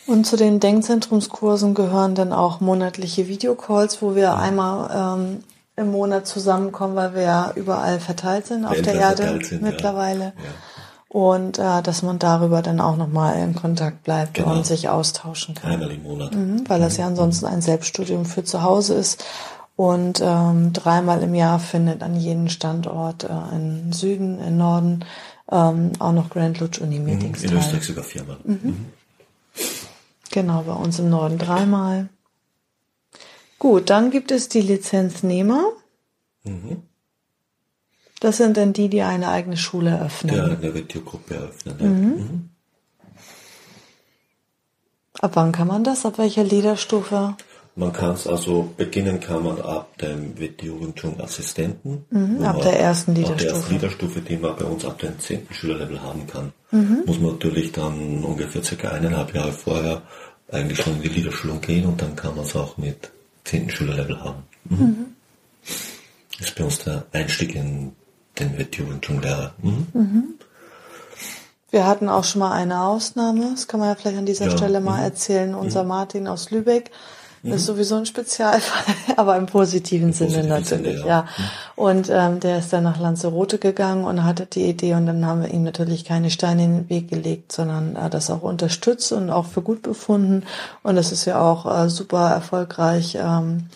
Und 0.06 0.26
zu 0.26 0.36
den 0.36 0.60
Denkzentrumskursen 0.60 1.74
gehören 1.74 2.14
dann 2.14 2.32
auch 2.32 2.60
monatliche 2.60 3.28
Videocalls, 3.28 4.00
wo 4.00 4.14
wir 4.14 4.22
ja. 4.22 4.36
einmal 4.36 5.18
ähm, 5.18 5.44
im 5.76 5.90
Monat 5.90 6.26
zusammenkommen, 6.26 6.96
weil 6.96 7.14
wir 7.14 7.22
ja 7.22 7.52
überall 7.54 8.00
verteilt 8.00 8.46
sind 8.46 8.64
auf 8.64 8.80
der 8.80 8.94
Erde 8.94 9.38
sind, 9.44 9.60
mittlerweile. 9.60 10.24
Ja. 10.24 10.30
Ja. 10.30 10.50
Und 11.10 11.58
äh, 11.58 11.82
dass 11.82 12.02
man 12.02 12.18
darüber 12.18 12.62
dann 12.62 12.80
auch 12.80 12.96
nochmal 12.96 13.36
in 13.38 13.54
Kontakt 13.54 14.04
bleibt 14.04 14.34
genau. 14.34 14.52
und 14.52 14.66
sich 14.66 14.88
austauschen 14.88 15.54
kann. 15.54 15.72
Einmal 15.72 15.90
im 15.90 16.02
Monat. 16.02 16.34
Mhm, 16.34 16.64
weil 16.66 16.80
das 16.80 16.96
ja 16.96 17.04
mhm. 17.04 17.10
ansonsten 17.10 17.46
ein 17.46 17.60
Selbststudium 17.60 18.24
für 18.24 18.44
zu 18.44 18.62
Hause 18.62 18.94
ist 18.94 19.22
und 19.78 20.20
ähm, 20.20 20.72
dreimal 20.72 21.22
im 21.22 21.36
Jahr 21.36 21.60
findet 21.60 22.02
an 22.02 22.16
jedem 22.16 22.48
Standort 22.48 23.22
äh, 23.22 23.28
im 23.54 23.92
Süden, 23.92 24.40
im 24.40 24.56
Norden 24.56 25.04
ähm, 25.52 25.92
auch 26.00 26.10
noch 26.10 26.30
Grand 26.30 26.58
Lodge 26.58 26.80
Uni 26.80 26.98
Meetings 26.98 27.44
mhm, 27.44 27.50
In 27.50 27.58
Österreich 27.58 27.84
sogar 27.84 28.02
viermal. 28.02 28.38
Mhm. 28.42 28.60
Mhm. 28.64 28.86
Genau, 30.32 30.62
bei 30.62 30.72
uns 30.72 30.98
im 30.98 31.10
Norden 31.10 31.38
dreimal. 31.38 32.08
Gut, 33.60 33.88
dann 33.88 34.10
gibt 34.10 34.32
es 34.32 34.48
die 34.48 34.62
Lizenznehmer. 34.62 35.70
Mhm. 36.42 36.82
Das 38.18 38.38
sind 38.38 38.56
dann 38.56 38.72
die, 38.72 38.88
die 38.88 39.02
eine 39.02 39.28
eigene 39.28 39.56
Schule 39.56 39.90
eröffnen. 39.90 40.34
Ja, 40.34 40.44
eine 40.46 40.74
Retiogruppe 40.74 41.34
eröffnen. 41.36 41.76
Ja. 41.78 41.86
Mhm. 41.86 42.50
Ab 45.20 45.30
wann 45.34 45.52
kann 45.52 45.68
man 45.68 45.84
das? 45.84 46.04
Ab 46.04 46.18
welcher 46.18 46.42
Liederstufe? 46.42 47.36
Man 47.78 47.92
kann 47.92 48.14
es 48.14 48.26
also 48.26 48.74
beginnen 48.76 49.20
kann 49.20 49.44
man 49.44 49.60
ab 49.60 49.96
dem 49.98 50.34
Jugendschung 50.60 51.20
Assistenten. 51.20 52.04
Mhm, 52.10 52.42
ab 52.42 52.60
der 52.60 52.80
ersten 52.80 53.14
Liederstufe. 53.14 53.34
Ab 53.34 53.38
der 53.38 53.50
ersten 53.52 53.72
Liederstufe, 53.72 54.20
die 54.20 54.36
man 54.36 54.56
bei 54.56 54.64
uns 54.64 54.84
ab 54.84 54.98
dem 54.98 55.16
zehnten 55.20 55.54
Schülerlevel 55.54 56.02
haben 56.02 56.26
kann. 56.26 56.52
Mhm. 56.72 57.04
Muss 57.06 57.20
man 57.20 57.34
natürlich 57.34 57.70
dann 57.70 58.24
ungefähr 58.24 58.64
circa 58.64 58.88
eineinhalb 58.88 59.32
Jahre 59.32 59.52
vorher 59.52 60.02
eigentlich 60.50 60.82
schon 60.82 60.96
in 60.96 61.02
die 61.02 61.08
Liederschulung 61.08 61.60
gehen 61.60 61.86
und 61.86 62.02
dann 62.02 62.16
kann 62.16 62.34
man 62.34 62.44
es 62.46 62.56
auch 62.56 62.76
mit 62.78 63.12
zehnten 63.44 63.70
Schülerlevel 63.70 64.24
haben. 64.24 64.42
Mhm. 64.64 64.76
Mhm. 64.76 65.06
Das 66.36 66.48
ist 66.48 66.56
bei 66.56 66.64
uns 66.64 66.78
der 66.80 67.04
Einstieg 67.12 67.54
in 67.54 67.92
den 68.40 68.66
Jugendschulunglehrer. 68.72 69.54
Mhm. 69.62 69.86
mhm. 69.92 70.24
Wir 71.70 71.86
hatten 71.86 72.08
auch 72.08 72.24
schon 72.24 72.40
mal 72.40 72.52
eine 72.52 72.82
Ausnahme, 72.82 73.50
das 73.50 73.68
kann 73.68 73.78
man 73.78 73.90
ja 73.90 73.94
vielleicht 73.94 74.16
an 74.16 74.26
dieser 74.26 74.46
ja. 74.46 74.56
Stelle 74.56 74.80
mal 74.80 74.98
mhm. 74.98 75.04
erzählen. 75.04 75.54
Unser 75.54 75.84
Martin 75.84 76.26
aus 76.26 76.50
Lübeck, 76.50 76.90
das 77.50 77.60
ist 77.60 77.66
sowieso 77.66 77.96
ein 77.96 78.06
Spezialfall, 78.06 78.94
aber 79.16 79.36
im 79.36 79.46
positiven 79.46 80.08
Im 80.08 80.12
Sinne 80.12 80.30
positiven 80.30 80.48
natürlich, 80.48 80.98
Sinne, 80.98 81.08
ja. 81.08 81.26
ja. 81.26 81.44
Und 81.76 82.10
ähm, 82.10 82.40
der 82.40 82.58
ist 82.58 82.72
dann 82.72 82.84
nach 82.84 82.98
Lanzarote 82.98 83.58
gegangen 83.58 84.04
und 84.04 84.24
hatte 84.24 84.46
die 84.46 84.68
Idee 84.68 84.94
und 84.94 85.06
dann 85.06 85.24
haben 85.26 85.42
wir 85.42 85.50
ihm 85.52 85.64
natürlich 85.64 86.04
keine 86.04 86.30
Steine 86.30 86.64
in 86.64 86.74
den 86.74 86.90
Weg 86.90 87.08
gelegt, 87.08 87.52
sondern 87.52 87.96
äh, 87.96 88.10
das 88.10 88.30
auch 88.30 88.42
unterstützt 88.42 89.12
und 89.12 89.30
auch 89.30 89.46
für 89.46 89.62
gut 89.62 89.82
befunden. 89.82 90.44
Und 90.82 90.96
das 90.96 91.12
ist 91.12 91.24
ja 91.24 91.40
auch 91.40 91.84
äh, 91.84 91.88
super 91.88 92.30
erfolgreich 92.30 93.16
ähm, 93.20 93.46
mhm. 93.54 93.68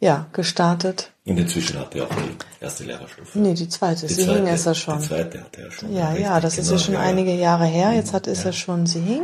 ja, 0.00 0.26
gestartet. 0.32 1.10
Und 1.26 1.38
inzwischen 1.38 1.78
hat 1.78 1.94
er 1.94 2.04
auch 2.04 2.10
die 2.10 2.36
erste 2.62 2.84
Lehrerstufe. 2.84 3.38
Nee, 3.38 3.54
die 3.54 3.66
zweite. 3.66 4.06
Die 4.06 4.12
Sihing 4.12 4.42
zweite, 4.44 4.50
ist 4.50 4.66
er 4.66 4.74
schon. 4.74 4.98
Die 5.00 5.06
zweite 5.08 5.40
hat 5.40 5.56
er 5.56 5.70
schon. 5.70 5.94
Ja, 5.94 6.12
ja, 6.14 6.38
das 6.38 6.58
ist 6.58 6.66
genau, 6.68 6.78
ja 6.78 6.84
schon 6.84 6.94
ja, 6.94 7.00
einige 7.00 7.32
Jahre 7.34 7.64
her. 7.64 7.92
Jetzt 7.92 8.12
hat 8.12 8.26
ist 8.26 8.40
Ja. 8.40 8.50
er 8.50 8.52
schon 8.52 8.84
Sihing 8.86 9.22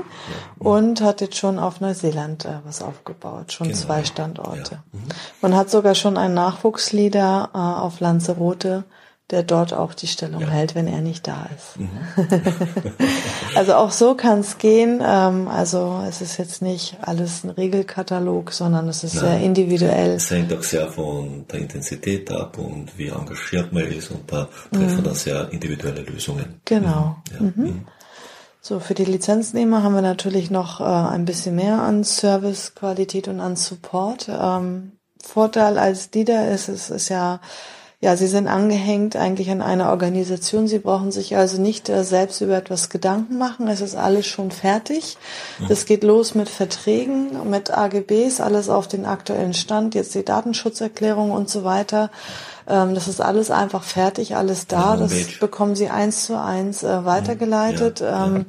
und 0.58 1.02
hat 1.02 1.20
jetzt 1.20 1.36
schon 1.36 1.58
auf 1.58 1.80
Neuseeland 1.82 2.46
äh, 2.46 2.54
was 2.64 2.80
aufgebaut, 2.80 3.52
schon 3.52 3.68
Genau, 3.68 3.78
zwei 3.78 3.98
ja. 3.98 4.04
Standorte. 4.06 4.72
Ja. 4.76 4.98
Mhm. 4.98 5.08
Man 5.42 5.54
hat 5.56 5.68
sogar 5.70 5.94
schon 5.94 6.16
einen 6.16 6.32
Nachwuchsleader 6.32 7.50
äh, 7.52 7.58
auf 7.58 8.00
Lanzarote, 8.00 8.84
der 9.30 9.42
dort 9.42 9.72
auch 9.72 9.94
die 9.94 10.06
Stellung 10.06 10.48
hält, 10.48 10.74
wenn 10.74 10.86
er 10.86 11.00
nicht 11.00 11.26
da 11.28 11.48
ist. 11.56 11.78
Mhm. 11.78 11.88
also 13.54 13.74
auch 13.74 13.90
so 13.90 14.14
kann 14.14 14.40
es 14.40 14.58
gehen. 14.58 15.00
Ähm, 15.04 15.48
also 15.48 16.02
es 16.08 16.20
ist 16.20 16.38
jetzt 16.38 16.62
nicht 16.62 16.96
alles 17.02 17.44
ein 17.44 17.50
Regelkatalog, 17.50 18.52
sondern 18.52 18.88
es 18.88 19.04
ist 19.04 19.18
sehr 19.18 19.40
individuell. 19.40 20.12
Es 20.12 20.30
hängt 20.30 20.52
auch 20.52 20.62
sehr 20.62 20.88
von 20.88 21.46
der 21.50 21.60
Intensität 21.60 22.30
ab 22.30 22.58
und 22.58 22.96
wie 22.98 23.08
engagiert 23.08 23.72
man 23.72 23.84
ist 23.84 24.10
und 24.10 24.30
da 24.30 24.48
trifft 24.72 24.96
man 24.96 25.04
dann 25.04 25.14
sehr 25.14 25.48
individuelle 25.52 26.02
Lösungen. 26.02 26.60
Genau. 26.64 27.16
Ja. 27.32 27.40
Mhm. 27.40 27.86
So, 28.62 28.78
für 28.78 28.94
die 28.94 29.06
Lizenznehmer 29.06 29.82
haben 29.82 29.94
wir 29.94 30.02
natürlich 30.02 30.50
noch 30.50 30.80
äh, 30.80 30.84
ein 30.84 31.24
bisschen 31.24 31.56
mehr 31.56 31.80
an 31.80 32.04
Service, 32.04 32.74
Qualität 32.74 33.26
und 33.26 33.40
an 33.40 33.56
Support. 33.56 34.28
Ähm, 34.28 34.92
Vorteil 35.22 35.78
als 35.78 36.10
Leader 36.12 36.50
ist, 36.50 36.68
es 36.68 36.90
ist 36.90 37.08
ja, 37.08 37.40
ja, 38.02 38.16
sie 38.16 38.28
sind 38.28 38.48
angehängt 38.48 39.14
eigentlich 39.14 39.50
an 39.50 39.60
eine 39.60 39.90
Organisation. 39.90 40.66
Sie 40.66 40.78
brauchen 40.78 41.12
sich 41.12 41.36
also 41.36 41.60
nicht 41.60 41.90
äh, 41.90 42.02
selbst 42.02 42.40
über 42.40 42.56
etwas 42.56 42.88
Gedanken 42.88 43.36
machen. 43.36 43.68
Es 43.68 43.82
ist 43.82 43.94
alles 43.94 44.26
schon 44.26 44.50
fertig. 44.50 45.18
Es 45.68 45.84
geht 45.84 46.02
los 46.02 46.34
mit 46.34 46.48
Verträgen, 46.48 47.50
mit 47.50 47.70
AGBs, 47.70 48.40
alles 48.40 48.70
auf 48.70 48.88
den 48.88 49.04
aktuellen 49.04 49.52
Stand, 49.52 49.94
jetzt 49.94 50.14
die 50.14 50.24
Datenschutzerklärung 50.24 51.30
und 51.30 51.50
so 51.50 51.62
weiter. 51.62 52.10
Ähm, 52.66 52.94
das 52.94 53.06
ist 53.06 53.20
alles 53.20 53.50
einfach 53.50 53.82
fertig, 53.82 54.34
alles 54.34 54.66
da. 54.66 54.96
Das 54.96 55.12
bekommen 55.38 55.76
sie 55.76 55.90
eins 55.90 56.24
zu 56.24 56.40
eins 56.40 56.82
äh, 56.82 57.04
weitergeleitet. 57.04 58.00
Ja, 58.00 58.26
ähm, 58.28 58.46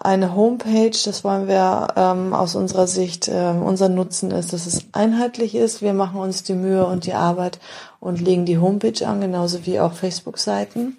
Eine 0.00 0.34
Homepage, 0.34 0.96
das 1.04 1.22
wollen 1.24 1.48
wir 1.48 1.88
ähm, 1.96 2.32
aus 2.32 2.54
unserer 2.54 2.86
Sicht, 2.86 3.28
ähm, 3.28 3.62
unser 3.62 3.88
Nutzen 3.88 4.30
ist, 4.30 4.52
dass 4.52 4.66
es 4.66 4.86
einheitlich 4.92 5.54
ist. 5.54 5.82
Wir 5.82 5.92
machen 5.92 6.20
uns 6.20 6.42
die 6.42 6.54
Mühe 6.54 6.86
und 6.86 7.06
die 7.06 7.14
Arbeit 7.14 7.58
und 8.00 8.20
legen 8.20 8.46
die 8.46 8.58
Homepage 8.58 9.06
an, 9.06 9.20
genauso 9.20 9.66
wie 9.66 9.80
auch 9.80 9.92
Facebook-Seiten. 9.92 10.96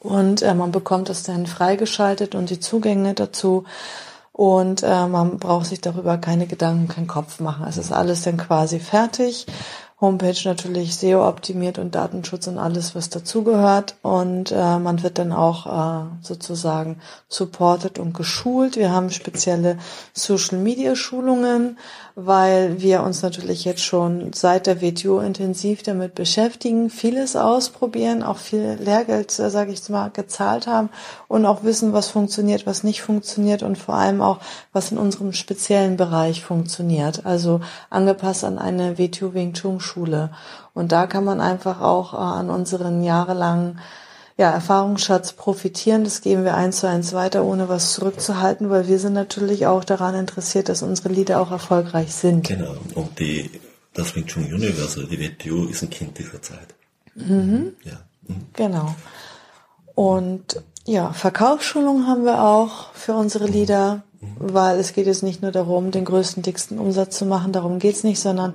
Und 0.00 0.42
äh, 0.42 0.54
man 0.54 0.72
bekommt 0.72 1.08
das 1.08 1.22
dann 1.22 1.46
freigeschaltet 1.46 2.34
und 2.34 2.50
die 2.50 2.60
Zugänge 2.60 3.14
dazu. 3.14 3.64
Und 4.32 4.82
äh, 4.82 5.06
man 5.06 5.38
braucht 5.38 5.66
sich 5.66 5.80
darüber 5.80 6.18
keine 6.18 6.46
Gedanken, 6.46 6.88
keinen 6.88 7.06
Kopf 7.06 7.40
machen. 7.40 7.66
Es 7.68 7.78
ist 7.78 7.92
alles 7.92 8.22
dann 8.22 8.36
quasi 8.36 8.80
fertig. 8.80 9.46
Homepage 9.98 10.36
natürlich 10.44 10.94
SEO 10.94 11.26
optimiert 11.26 11.78
und 11.78 11.94
Datenschutz 11.94 12.46
und 12.48 12.58
alles, 12.58 12.94
was 12.94 13.08
dazugehört. 13.08 13.96
Und 14.02 14.52
äh, 14.52 14.78
man 14.78 15.02
wird 15.02 15.16
dann 15.18 15.32
auch 15.32 15.66
äh, 15.66 16.06
sozusagen 16.20 17.00
supported 17.28 17.98
und 17.98 18.12
geschult. 18.12 18.76
Wir 18.76 18.92
haben 18.92 19.10
spezielle 19.10 19.78
Social 20.12 20.58
Media 20.58 20.96
Schulungen, 20.96 21.78
weil 22.18 22.80
wir 22.80 23.02
uns 23.02 23.20
natürlich 23.20 23.66
jetzt 23.66 23.84
schon 23.84 24.32
seit 24.32 24.66
der 24.66 24.80
WTO 24.80 25.20
intensiv 25.20 25.82
damit 25.82 26.14
beschäftigen, 26.14 26.88
vieles 26.88 27.36
ausprobieren, 27.36 28.22
auch 28.22 28.38
viel 28.38 28.78
Lehrgeld, 28.80 29.38
äh, 29.38 29.50
sage 29.50 29.70
ich 29.70 29.86
mal, 29.90 30.08
gezahlt 30.08 30.66
haben 30.66 30.88
und 31.28 31.44
auch 31.44 31.62
wissen, 31.62 31.92
was 31.92 32.08
funktioniert, 32.08 32.66
was 32.66 32.84
nicht 32.84 33.02
funktioniert 33.02 33.62
und 33.62 33.76
vor 33.76 33.96
allem 33.96 34.22
auch, 34.22 34.38
was 34.72 34.92
in 34.92 34.98
unserem 34.98 35.34
speziellen 35.34 35.98
Bereich 35.98 36.42
funktioniert. 36.42 37.26
Also 37.26 37.60
angepasst 37.90 38.44
an 38.44 38.58
eine 38.58 38.96
WTO 38.96 39.34
Wing 39.34 39.52
Chun 39.52 39.78
Schule. 39.78 40.30
Und 40.72 40.92
da 40.92 41.06
kann 41.06 41.24
man 41.24 41.42
einfach 41.42 41.82
auch 41.82 42.14
äh, 42.14 42.16
an 42.16 42.48
unseren 42.48 43.02
jahrelangen 43.04 43.78
ja, 44.38 44.50
Erfahrungsschatz 44.50 45.32
profitieren. 45.32 46.04
Das 46.04 46.20
geben 46.20 46.44
wir 46.44 46.54
eins 46.54 46.80
zu 46.80 46.88
eins 46.88 47.12
weiter, 47.14 47.44
ohne 47.44 47.68
was 47.68 47.94
zurückzuhalten, 47.94 48.68
weil 48.68 48.86
wir 48.86 48.98
sind 48.98 49.14
natürlich 49.14 49.66
auch 49.66 49.84
daran 49.84 50.14
interessiert, 50.14 50.68
dass 50.68 50.82
unsere 50.82 51.08
Lieder 51.08 51.40
auch 51.40 51.50
erfolgreich 51.50 52.14
sind. 52.14 52.46
Genau. 52.46 52.76
Und 52.94 53.18
die, 53.18 53.50
das 53.94 54.14
Wing 54.14 54.26
Chun 54.26 54.44
Universe, 54.44 55.06
die 55.06 55.18
WTO, 55.18 55.64
ist 55.64 55.82
ein 55.82 55.90
Kind 55.90 56.18
dieser 56.18 56.42
Zeit. 56.42 56.74
Ja. 57.14 57.24
Mhm. 57.24 57.72
Genau. 58.52 58.94
Und 59.94 60.62
ja, 60.84 61.12
Verkaufsschulung 61.12 62.06
haben 62.06 62.24
wir 62.24 62.42
auch 62.42 62.92
für 62.92 63.14
unsere 63.14 63.46
Lieder, 63.46 64.02
weil 64.38 64.78
es 64.78 64.92
geht 64.92 65.06
jetzt 65.06 65.22
nicht 65.22 65.40
nur 65.40 65.50
darum, 65.50 65.90
den 65.90 66.04
größten, 66.04 66.42
dicksten 66.42 66.78
Umsatz 66.78 67.16
zu 67.16 67.24
machen, 67.24 67.52
darum 67.52 67.78
geht's 67.78 68.04
nicht, 68.04 68.20
sondern 68.20 68.54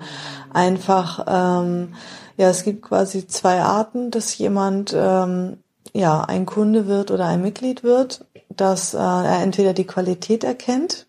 einfach, 0.54 1.26
ähm, 1.28 1.96
ja, 2.38 2.50
es 2.50 2.64
gibt 2.64 2.84
quasi 2.84 3.28
zwei 3.28 3.62
Arten, 3.62 4.12
dass 4.12 4.38
jemand 4.38 4.94
ähm, 4.96 5.58
ja 5.94 6.22
ein 6.22 6.46
Kunde 6.46 6.88
wird 6.88 7.12
oder 7.12 7.26
ein 7.28 7.42
Mitglied 7.42 7.84
wird, 7.84 8.26
dass 8.50 8.94
äh, 8.94 8.98
er 8.98 9.42
entweder 9.42 9.74
die 9.74 9.86
Qualität 9.88 10.44
erkennt, 10.44 11.08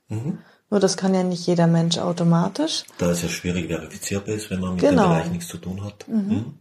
nur 0.70 0.80
das 0.80 0.96
kann 0.96 1.14
ja 1.14 1.22
nicht 1.22 1.46
jeder 1.46 1.66
Mensch 1.66 1.98
automatisch. 1.98 2.84
Da 2.96 3.10
es 3.10 3.20
ja 3.22 3.28
schwierig 3.28 3.68
verifizierbar 3.68 4.34
ist, 4.34 4.50
wenn 4.50 4.60
man 4.60 4.72
mit 4.72 4.80
Genau. 4.80 5.02
dem 5.02 5.10
Bereich 5.10 5.30
nichts 5.30 5.48
zu 5.48 5.58
tun 5.58 5.84
hat. 5.84 6.08
Mhm. 6.08 6.54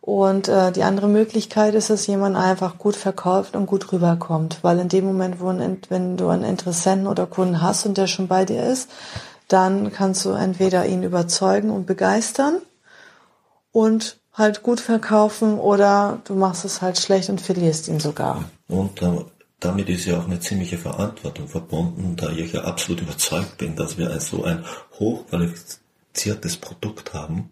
Und 0.00 0.48
äh, 0.48 0.72
die 0.72 0.82
andere 0.82 1.08
Möglichkeit 1.08 1.74
ist, 1.74 1.90
dass 1.90 2.06
jemand 2.06 2.36
einfach 2.36 2.78
gut 2.78 2.96
verkauft 2.96 3.54
und 3.54 3.66
gut 3.66 3.92
rüberkommt. 3.92 4.60
Weil 4.62 4.78
in 4.78 4.88
dem 4.88 5.04
Moment, 5.04 5.38
wo 5.38 5.48
ein, 5.48 5.78
wenn 5.90 6.16
du 6.16 6.28
einen 6.28 6.44
Interessenten 6.44 7.06
oder 7.06 7.26
Kunden 7.26 7.60
hast 7.60 7.84
und 7.84 7.98
der 7.98 8.06
schon 8.06 8.26
bei 8.26 8.44
dir 8.46 8.64
ist, 8.64 8.88
dann 9.48 9.92
kannst 9.92 10.24
du 10.24 10.30
entweder 10.30 10.86
ihn 10.86 11.02
überzeugen 11.02 11.70
und 11.70 11.86
begeistern 11.86 12.56
und 13.70 14.18
halt 14.34 14.62
gut 14.62 14.80
verkaufen 14.80 15.58
oder 15.58 16.20
du 16.24 16.34
machst 16.34 16.64
es 16.64 16.82
halt 16.82 16.98
schlecht 16.98 17.28
und 17.28 17.40
verlierst 17.40 17.88
ihn 17.88 18.00
sogar. 18.00 18.44
Und 18.68 19.02
äh, 19.02 19.24
damit 19.60 19.88
ist 19.88 20.06
ja 20.06 20.18
auch 20.18 20.24
eine 20.24 20.40
ziemliche 20.40 20.78
Verantwortung 20.78 21.48
verbunden, 21.48 22.16
da 22.16 22.30
ich 22.30 22.52
ja 22.52 22.62
absolut 22.62 23.02
überzeugt 23.02 23.58
bin, 23.58 23.76
dass 23.76 23.98
wir 23.98 24.10
ein, 24.10 24.20
so 24.20 24.44
ein 24.44 24.64
hochqualifiziertes 24.98 26.56
Produkt 26.56 27.14
haben, 27.14 27.50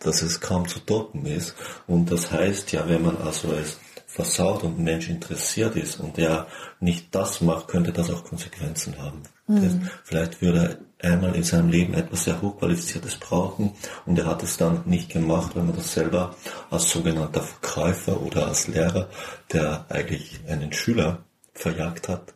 dass 0.00 0.22
es 0.22 0.40
kaum 0.40 0.68
zu 0.68 0.80
toppen 0.80 1.24
ist. 1.24 1.54
Und 1.86 2.10
das 2.10 2.30
heißt 2.30 2.72
ja, 2.72 2.88
wenn 2.88 3.02
man 3.02 3.16
also 3.16 3.52
es 3.52 3.78
versaut 4.06 4.64
und 4.64 4.78
ein 4.78 4.84
Mensch 4.84 5.08
interessiert 5.08 5.76
ist 5.76 6.00
und 6.00 6.18
er 6.18 6.46
nicht 6.80 7.14
das 7.14 7.40
macht, 7.40 7.68
könnte 7.68 7.92
das 7.92 8.10
auch 8.10 8.24
Konsequenzen 8.24 8.98
haben. 8.98 9.22
Das, 9.46 9.72
vielleicht 10.04 10.42
würde 10.42 10.58
er 10.58 10.87
einmal 11.00 11.34
in 11.34 11.42
seinem 11.42 11.68
Leben 11.70 11.94
etwas 11.94 12.24
sehr 12.24 12.40
Hochqualifiziertes 12.42 13.16
brauchen 13.16 13.72
und 14.06 14.18
er 14.18 14.26
hat 14.26 14.42
es 14.42 14.56
dann 14.56 14.82
nicht 14.84 15.10
gemacht, 15.10 15.54
wenn 15.54 15.66
man 15.66 15.76
das 15.76 15.92
selber 15.92 16.34
als 16.70 16.90
sogenannter 16.90 17.42
Verkäufer 17.42 18.20
oder 18.20 18.48
als 18.48 18.68
Lehrer, 18.68 19.08
der 19.52 19.86
eigentlich 19.88 20.40
einen 20.48 20.72
Schüler 20.72 21.24
verjagt 21.54 22.08
hat, 22.08 22.32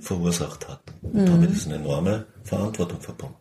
verursacht 0.00 0.68
hat. 0.68 0.80
Und 1.02 1.26
damit 1.26 1.50
ist 1.50 1.66
eine 1.66 1.76
enorme 1.76 2.26
Verantwortung 2.44 3.00
verbunden. 3.00 3.36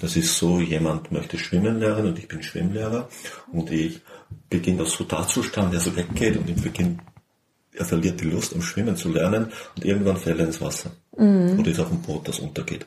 Das 0.00 0.14
ist 0.16 0.36
so, 0.36 0.60
jemand 0.60 1.10
möchte 1.10 1.38
schwimmen 1.38 1.78
lernen 1.80 2.08
und 2.08 2.18
ich 2.18 2.28
bin 2.28 2.42
Schwimmlehrer 2.42 3.08
und 3.52 3.70
ich 3.70 4.00
beginne 4.50 4.78
das 4.78 4.92
so 4.92 5.04
darzustellen, 5.04 5.70
der 5.70 5.80
so 5.80 5.96
weggeht 5.96 6.36
und 6.36 6.50
ich 6.50 6.60
beginne, 6.60 6.98
er 7.76 7.84
verliert 7.84 8.20
die 8.20 8.30
Lust, 8.30 8.52
um 8.52 8.62
schwimmen 8.62 8.96
zu 8.96 9.08
lernen 9.10 9.52
und 9.76 9.84
irgendwann 9.84 10.16
fällt 10.16 10.38
er 10.40 10.46
ins 10.46 10.60
Wasser. 10.60 10.90
Oder 11.12 11.66
ist 11.70 11.80
auf 11.80 11.88
dem 11.88 12.02
Boot, 12.02 12.26
das 12.28 12.38
untergeht. 12.40 12.86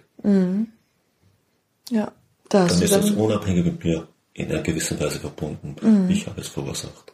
Ja, 1.89 2.12
da 2.49 2.63
hast 2.63 2.75
Dann 2.75 2.82
ist 2.84 2.93
das 2.95 3.06
dann, 3.06 3.15
unabhängig 3.15 3.65
mit 3.65 3.84
mir 3.84 4.08
in 4.34 4.52
einer 4.52 4.62
gewissen 4.62 4.99
Weise 4.99 5.19
verbunden. 5.19 5.75
Ich 6.10 6.28
habe 6.28 6.41
es 6.41 6.47
verursacht. 6.47 7.13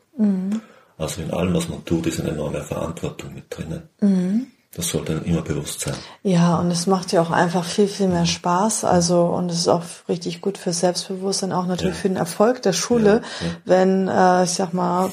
Also 0.98 1.22
in 1.22 1.32
allem, 1.32 1.54
was 1.54 1.68
man 1.70 1.84
tut, 1.86 2.08
ist 2.08 2.20
eine 2.22 2.32
enorme 2.32 2.62
Verantwortung 2.62 3.34
mit 3.34 3.46
drinnen. 3.50 4.52
Das 4.74 4.90
sollte 4.90 5.14
einem 5.14 5.24
immer 5.24 5.42
bewusst 5.42 5.80
sein. 5.82 5.94
Ja, 6.24 6.58
und 6.60 6.70
es 6.70 6.86
macht 6.86 7.14
ja 7.14 7.22
auch 7.22 7.32
einfach 7.32 7.64
viel, 7.64 7.88
viel 7.88 8.10
mehr 8.10 8.26
Spaß. 8.26 8.84
Also, 8.84 9.22
und 9.24 9.50
es 9.50 9.60
ist 9.60 9.68
auch 9.70 9.84
richtig 10.10 10.42
gut 10.42 10.58
für 10.58 10.74
Selbstbewusstsein, 10.74 11.54
auch 11.54 11.66
natürlich 11.66 11.96
Ja. 11.96 12.02
für 12.02 12.10
den 12.10 12.18
Erfolg 12.18 12.62
der 12.62 12.74
Schule, 12.74 13.22
Ja, 13.40 13.48
ja. 13.48 13.54
wenn, 13.64 14.08
äh, 14.10 14.44
ich 14.44 14.52
sag 14.52 14.74
mal, 14.74 15.12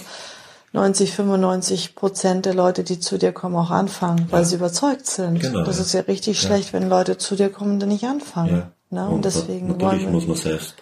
90, 0.73 1.13
95 1.15 1.95
Prozent 1.95 2.47
der 2.47 2.55
Leute, 2.55 2.83
die 2.83 2.99
zu 2.99 3.19
dir 3.19 3.33
kommen, 3.33 3.57
auch 3.57 3.71
anfangen, 3.71 4.27
weil 4.31 4.45
sie 4.45 4.57
überzeugt 4.57 5.07
sind. 5.07 5.41
Genau, 5.41 5.65
das 5.65 5.77
ja. 5.77 5.83
ist 5.83 5.93
ja 5.93 6.01
richtig 6.03 6.41
schlecht, 6.41 6.73
wenn 6.73 6.89
Leute 6.89 7.19
zu 7.19 7.37
dir 7.37 7.51
kommen 7.51 7.73
und 7.73 7.81
dann 7.81 7.91
nicht 7.91 8.05
anfangen. 8.05 8.65
Ja. 8.91 9.05
Ne? 9.05 9.09
Und, 9.09 9.25
deswegen 9.25 9.69
natürlich 9.77 10.09
muss 10.09 10.27
man 10.27 10.37
selbst 10.37 10.75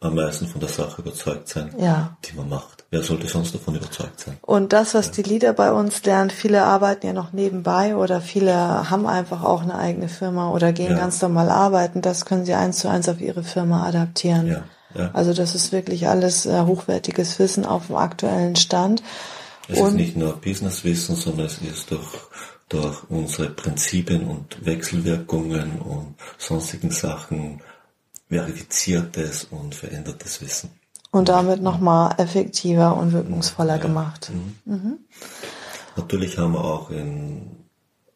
am 0.00 0.14
meisten 0.16 0.46
von 0.48 0.60
der 0.60 0.68
Sache 0.68 1.00
überzeugt 1.00 1.48
sein, 1.48 1.72
Ja. 1.78 2.16
die 2.24 2.36
man 2.36 2.48
macht. 2.48 2.84
Wer 2.90 3.02
sollte 3.02 3.28
sonst 3.28 3.54
davon 3.54 3.76
überzeugt 3.76 4.18
sein? 4.20 4.36
Und 4.42 4.72
das, 4.72 4.94
was 4.94 5.12
die 5.12 5.22
Leader 5.22 5.52
bei 5.52 5.72
uns 5.72 6.04
lernen, 6.04 6.30
viele 6.30 6.64
arbeiten 6.64 7.06
ja 7.06 7.12
noch 7.12 7.32
nebenbei 7.32 7.96
oder 7.96 8.20
viele 8.20 8.90
haben 8.90 9.06
einfach 9.06 9.44
auch 9.44 9.62
eine 9.62 9.76
eigene 9.78 10.08
Firma 10.08 10.50
oder 10.50 10.72
gehen 10.72 10.92
Ja. 10.92 10.98
ganz 10.98 11.22
normal 11.22 11.50
arbeiten. 11.50 12.02
Das 12.02 12.24
können 12.24 12.44
sie 12.44 12.54
eins 12.54 12.78
zu 12.80 12.88
eins 12.88 13.08
auf 13.08 13.20
ihre 13.20 13.44
Firma 13.44 13.86
adaptieren. 13.86 14.64
Ja. 14.94 15.10
Also 15.12 15.32
das 15.32 15.54
ist 15.54 15.72
wirklich 15.72 16.08
alles 16.08 16.46
äh, 16.46 16.62
hochwertiges 16.62 17.38
Wissen 17.38 17.64
auf 17.64 17.86
dem 17.86 17.96
aktuellen 17.96 18.56
Stand. 18.56 19.02
Es 19.68 19.78
ist 19.78 19.94
nicht 19.94 20.16
nur 20.16 20.36
Businesswissen, 20.40 21.16
sondern 21.16 21.46
es 21.46 21.58
ist 21.58 21.90
durch, 21.90 22.08
durch 22.68 22.98
unsere 23.08 23.50
Prinzipien 23.50 24.26
und 24.26 24.64
Wechselwirkungen 24.66 25.80
und 25.80 26.14
sonstigen 26.38 26.90
Sachen 26.90 27.60
verifiziertes 28.28 29.44
und 29.50 29.74
verändertes 29.74 30.40
Wissen. 30.40 30.70
und 31.10 31.28
damit 31.28 31.62
nochmal 31.62 32.14
effektiver 32.18 32.96
und 32.96 33.12
wirkungsvoller 33.12 33.76
ja. 33.76 33.82
gemacht. 33.82 34.30
Mhm. 34.64 34.72
Mhm. 34.72 34.98
Natürlich 35.96 36.38
haben 36.38 36.54
wir 36.54 36.64
auch 36.64 36.90
in 36.90 37.61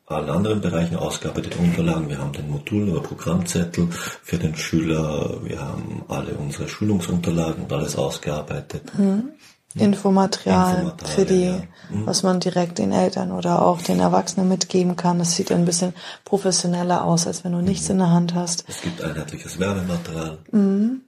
allen 0.07 0.31
anderen 0.31 0.61
Bereichen 0.61 0.97
ausgearbeitete 0.97 1.59
Unterlagen. 1.59 2.09
Wir 2.09 2.19
haben 2.19 2.33
den 2.33 2.49
Modul- 2.51 2.91
oder 2.91 3.01
Programmzettel 3.01 3.89
für 3.91 4.39
den 4.39 4.57
Schüler. 4.57 5.41
Wir 5.43 5.61
haben 5.61 6.05
alle 6.09 6.35
unsere 6.35 6.69
Schulungsunterlagen 6.69 7.65
und 7.65 7.73
alles 7.73 7.97
ausgearbeitet. 7.97 8.97
Mhm. 8.97 9.31
Infomaterial, 9.75 10.77
Infomaterial, 10.77 11.15
für 11.15 11.25
die, 11.27 11.45
ja. 11.45 11.63
mhm. 11.91 12.07
was 12.07 12.23
man 12.23 12.41
direkt 12.41 12.79
den 12.79 12.93
Eltern 12.93 13.33
oder 13.33 13.63
auch 13.63 13.83
den 13.83 14.01
Erwachsenen 14.01 14.49
mitgeben 14.49 14.97
kann. 14.97 15.19
Das 15.19 15.35
sieht 15.37 15.53
ein 15.53 15.65
bisschen 15.67 15.93
professioneller 16.25 17.05
aus, 17.05 17.27
als 17.27 17.45
wenn 17.45 17.53
du 17.53 17.61
nichts 17.61 17.89
mhm. 17.89 17.93
in 17.93 17.99
der 17.99 18.11
Hand 18.11 18.35
hast. 18.35 18.65
Es 18.69 18.81
gibt 18.81 19.03
einheitliches 19.03 19.59
Werbematerial. 19.59 20.39
Mhm. 20.53 21.03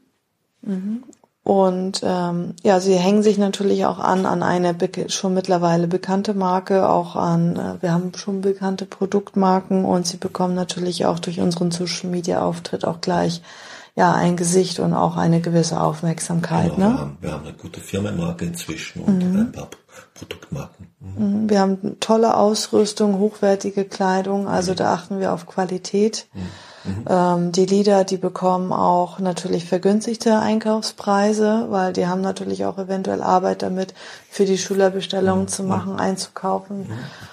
Mhm. 1.48 1.54
Und 1.54 2.00
ähm, 2.04 2.54
ja, 2.62 2.78
sie 2.80 2.94
hängen 2.94 3.22
sich 3.22 3.38
natürlich 3.38 3.86
auch 3.86 3.98
an 3.98 4.26
an 4.26 4.42
eine 4.42 4.76
schon 5.08 5.34
mittlerweile 5.34 5.88
bekannte 5.88 6.34
Marke, 6.34 6.88
auch 6.88 7.16
an, 7.16 7.56
äh, 7.56 7.82
wir 7.82 7.92
haben 7.92 8.12
schon 8.14 8.42
bekannte 8.42 8.84
Produktmarken 8.86 9.84
und 9.84 10.06
sie 10.06 10.18
bekommen 10.18 10.54
natürlich 10.54 11.06
auch 11.06 11.18
durch 11.18 11.40
unseren 11.40 11.70
Social 11.70 12.10
Media 12.10 12.42
Auftritt 12.42 12.84
auch 12.84 13.00
gleich 13.00 13.42
ja 13.96 14.12
ein 14.12 14.36
Gesicht 14.36 14.78
und 14.78 14.94
auch 14.94 15.16
eine 15.16 15.40
gewisse 15.40 15.80
Aufmerksamkeit. 15.80 16.76
Genau, 16.76 16.88
ne? 16.88 16.94
wir, 16.94 17.00
haben, 17.00 17.18
wir 17.20 17.32
haben 17.32 17.46
eine 17.46 17.56
gute 17.56 17.80
Firmenmarke 17.80 18.44
inzwischen 18.44 19.02
und 19.02 19.18
mhm. 19.18 19.40
ein 19.40 19.52
paar 19.52 19.68
Produktmarken. 20.14 20.86
Mhm. 21.00 21.42
mhm. 21.42 21.50
Wir 21.50 21.60
haben 21.60 21.96
tolle 21.98 22.36
Ausrüstung, 22.36 23.18
hochwertige 23.18 23.84
Kleidung, 23.84 24.46
also 24.48 24.72
mhm. 24.72 24.76
da 24.76 24.92
achten 24.92 25.18
wir 25.18 25.32
auf 25.32 25.46
Qualität. 25.46 26.26
Mhm. 26.84 26.90
Mhm. 26.90 27.04
Ähm, 27.08 27.52
die 27.52 27.66
Lieder, 27.66 28.04
die 28.04 28.16
bekommen 28.16 28.72
auch 28.72 29.18
natürlich 29.18 29.64
vergünstigte 29.64 30.38
Einkaufspreise, 30.38 31.66
weil 31.70 31.92
die 31.92 32.06
haben 32.06 32.20
natürlich 32.20 32.64
auch 32.64 32.78
eventuell 32.78 33.22
Arbeit 33.22 33.62
damit, 33.62 33.94
für 34.30 34.44
die 34.44 34.58
Schülerbestellungen 34.58 35.44
mhm. 35.44 35.48
zu 35.48 35.62
machen, 35.64 35.94
mhm. 35.94 36.00
einzukaufen 36.00 36.88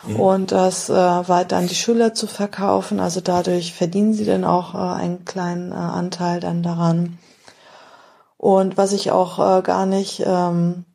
mhm. 0.07 0.19
und 0.19 0.51
das 0.51 0.89
äh, 0.89 0.93
weiter 0.93 1.57
an 1.57 1.67
die 1.67 1.75
Schüler 1.75 2.13
zu 2.13 2.27
verkaufen. 2.27 2.99
Also 2.99 3.21
dadurch 3.21 3.73
verdienen 3.73 4.13
sie 4.13 4.25
dann 4.25 4.43
auch 4.43 4.73
äh, 4.73 4.77
einen 4.77 5.25
kleinen 5.25 5.71
äh, 5.71 5.75
Anteil 5.75 6.39
dann 6.39 6.63
daran. 6.63 7.17
Und 8.37 8.77
was 8.77 8.91
ich 8.91 9.11
auch 9.11 9.39
äh, 9.39 9.61
gar 9.61 9.85
nicht 9.85 10.23
ähm, 10.25 10.85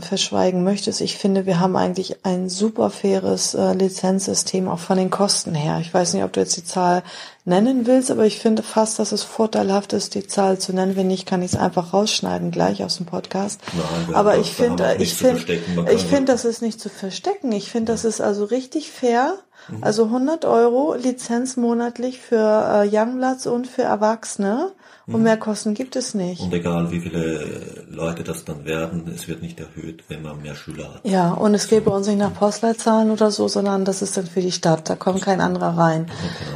verschweigen 0.00 0.64
möchtest. 0.64 1.00
Ich 1.00 1.16
finde, 1.16 1.46
wir 1.46 1.60
haben 1.60 1.76
eigentlich 1.76 2.24
ein 2.24 2.48
super 2.48 2.90
faires 2.90 3.54
äh, 3.54 3.72
Lizenzsystem, 3.74 4.68
auch 4.68 4.78
von 4.78 4.98
den 4.98 5.10
Kosten 5.10 5.54
her. 5.54 5.78
Ich 5.80 5.94
weiß 5.94 6.14
nicht, 6.14 6.24
ob 6.24 6.32
du 6.32 6.40
jetzt 6.40 6.56
die 6.56 6.64
Zahl 6.64 7.02
nennen 7.44 7.86
willst, 7.86 8.10
aber 8.10 8.24
ich 8.26 8.38
finde 8.38 8.62
fast, 8.62 8.98
dass 8.98 9.12
es 9.12 9.22
vorteilhaft 9.22 9.92
ist, 9.92 10.14
die 10.14 10.26
Zahl 10.26 10.58
zu 10.58 10.72
nennen. 10.72 10.96
Wenn 10.96 11.06
nicht, 11.06 11.26
kann 11.26 11.42
ich 11.42 11.52
es 11.52 11.58
einfach 11.58 11.92
rausschneiden 11.92 12.50
gleich 12.50 12.82
aus 12.82 12.96
dem 12.96 13.06
Podcast. 13.06 13.60
Nein, 13.72 14.14
aber 14.14 14.38
ich 14.38 14.52
finde, 14.52 14.96
ich 14.98 15.14
finde, 15.14 15.60
ich 15.92 16.04
finde, 16.04 16.32
das 16.32 16.44
ist 16.44 16.62
nicht 16.62 16.80
zu 16.80 16.88
verstecken. 16.88 17.52
Ich 17.52 17.70
finde, 17.70 17.92
das 17.92 18.04
ist 18.04 18.20
also 18.20 18.44
richtig 18.44 18.90
fair. 18.90 19.34
Mhm. 19.68 19.84
Also 19.84 20.04
100 20.06 20.44
Euro 20.44 20.94
Lizenz 20.94 21.56
monatlich 21.56 22.20
für 22.20 22.36
äh, 22.84 22.88
Youngblatts 22.90 23.46
und 23.46 23.66
für 23.66 23.82
Erwachsene. 23.82 24.72
Und 25.06 25.22
mehr 25.22 25.36
Kosten 25.36 25.74
gibt 25.74 25.96
es 25.96 26.14
nicht. 26.14 26.40
Und 26.40 26.54
egal 26.54 26.90
wie 26.90 27.00
viele 27.00 27.84
Leute 27.90 28.24
das 28.24 28.46
dann 28.46 28.64
werden, 28.64 29.12
es 29.14 29.28
wird 29.28 29.42
nicht 29.42 29.60
erhöht, 29.60 30.02
wenn 30.08 30.22
man 30.22 30.40
mehr 30.40 30.54
Schüler 30.54 30.94
hat. 30.94 31.00
Ja, 31.04 31.32
und 31.32 31.54
es 31.54 31.68
geht 31.68 31.84
bei 31.84 31.90
uns 31.90 32.06
nicht 32.06 32.18
nach 32.18 32.32
Postleitzahlen 32.32 33.10
oder 33.10 33.30
so, 33.30 33.46
sondern 33.46 33.84
das 33.84 34.00
ist 34.00 34.16
dann 34.16 34.26
für 34.26 34.40
die 34.40 34.52
Stadt. 34.52 34.88
Da 34.88 34.96
kommt 34.96 35.20
kein 35.20 35.42
anderer 35.42 35.76
rein. 35.76 36.06